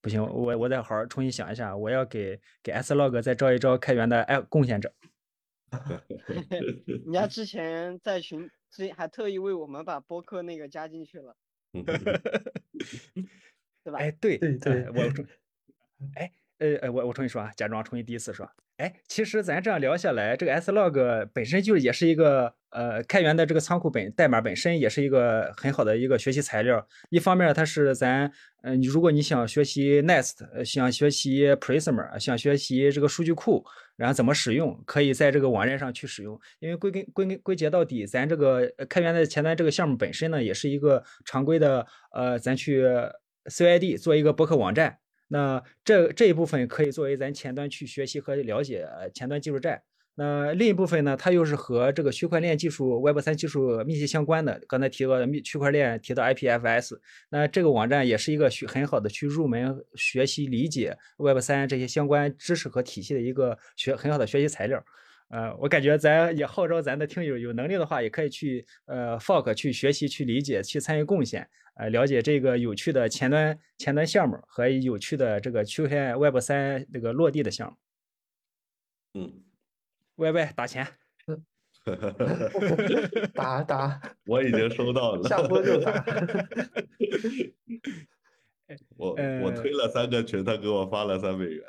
[0.00, 4.92] 不行，我我再好好重新想一下，我要给给 Slog 再招一招开源的爱贡献者。
[7.04, 11.36] 人家之前在群之前还特意为我们把播客那个加进去了，
[11.72, 11.82] 对
[13.92, 13.98] 吧？
[13.98, 15.26] 哎，对对我重，
[16.14, 26.84] 哎，呃呃，我我重新说啊，假装重新第一次说，哎，其实咱这样聊下来，这个 slog 本身就也是一个呃开源的这个仓库本代码本身也是一个很好的一个学习材料。
[27.08, 28.28] 一方面它是咱
[28.64, 33.64] 嗯，你如果你想学习 Nest，想学习 Prisma，想学习这个数据库，
[33.94, 36.36] 然后怎么使用，可以在这个网站上去使用。
[36.58, 42.84] 因为归根归根归结到底，咱这个开源的前端这个项目本身呢，也是一个常规的呃，咱去
[43.44, 44.98] CID 做一个博客网站。
[45.34, 49.82] 那这这一部分可以作为咱前端去学习和了解前端技术栈。
[50.14, 54.60] 那另一部分呢，它又是和这个区块链技术、Web 三技术密切相关的。
[54.68, 56.96] 刚才提到的区块链，提到 IPFS，
[57.30, 64.80] 那这个网站也是一个学很好的去入门学习理解 Web 三这些相关知识和体系的一个学很好的学习材料。
[65.34, 77.76] 呃，我感觉咱也号召咱的听友有能力的话，也可以去呃 Fork 去学习、去理解、去参与贡献，呃，了解这个有趣的前端前端项目和有趣的这个区块链 Web 三这个落地的项目。
[79.14, 79.42] 嗯
[80.14, 80.86] ，Y Y 打钱，
[83.34, 85.92] 打打，我已经收到了，下播就打。
[88.96, 91.66] 我我推了三个群，他给我发了三美元。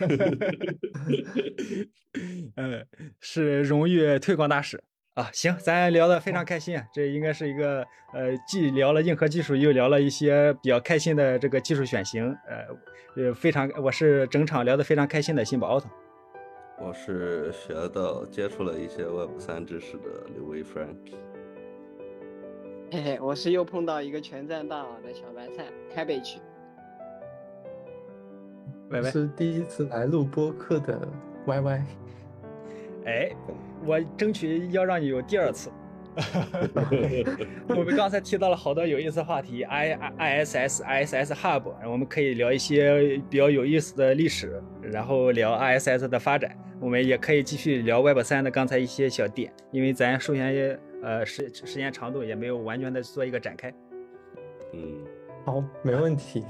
[2.56, 2.86] 嗯，
[3.20, 4.82] 是荣誉推广大使
[5.14, 5.30] 啊！
[5.32, 15.88] 行，咱聊的非常开心，这应该是一个呃，既聊了硬核技术，又聊了一些比较开心的这个技术选型，呃呃，非常，我是整场聊的非常开心的新宝奥特。
[16.78, 20.96] 我是学到接触了一些 Web 三知识的刘威 Frank。
[22.90, 26.40] 嘿嘿，我是又碰到一个全站大佬的小白菜开北区。
[28.94, 31.08] 我是第一次来录播客的
[31.46, 31.82] Y Y，
[33.06, 33.32] 哎，
[33.86, 35.70] 我争取要让你有第二次。
[37.68, 46.54] 我们刚才提到了好多有意思的话题，I I S S I S S Hub，我们可以聊一些比较有意思的历史，然后聊 I S S 的发展。
[46.78, 53.72] 我们也可以继续聊 Web 三的刚才一些小点，因为咱首先呃时时间长度也没有完全的做一个展开。
[54.74, 54.98] 嗯，
[55.46, 56.44] 好，没问题。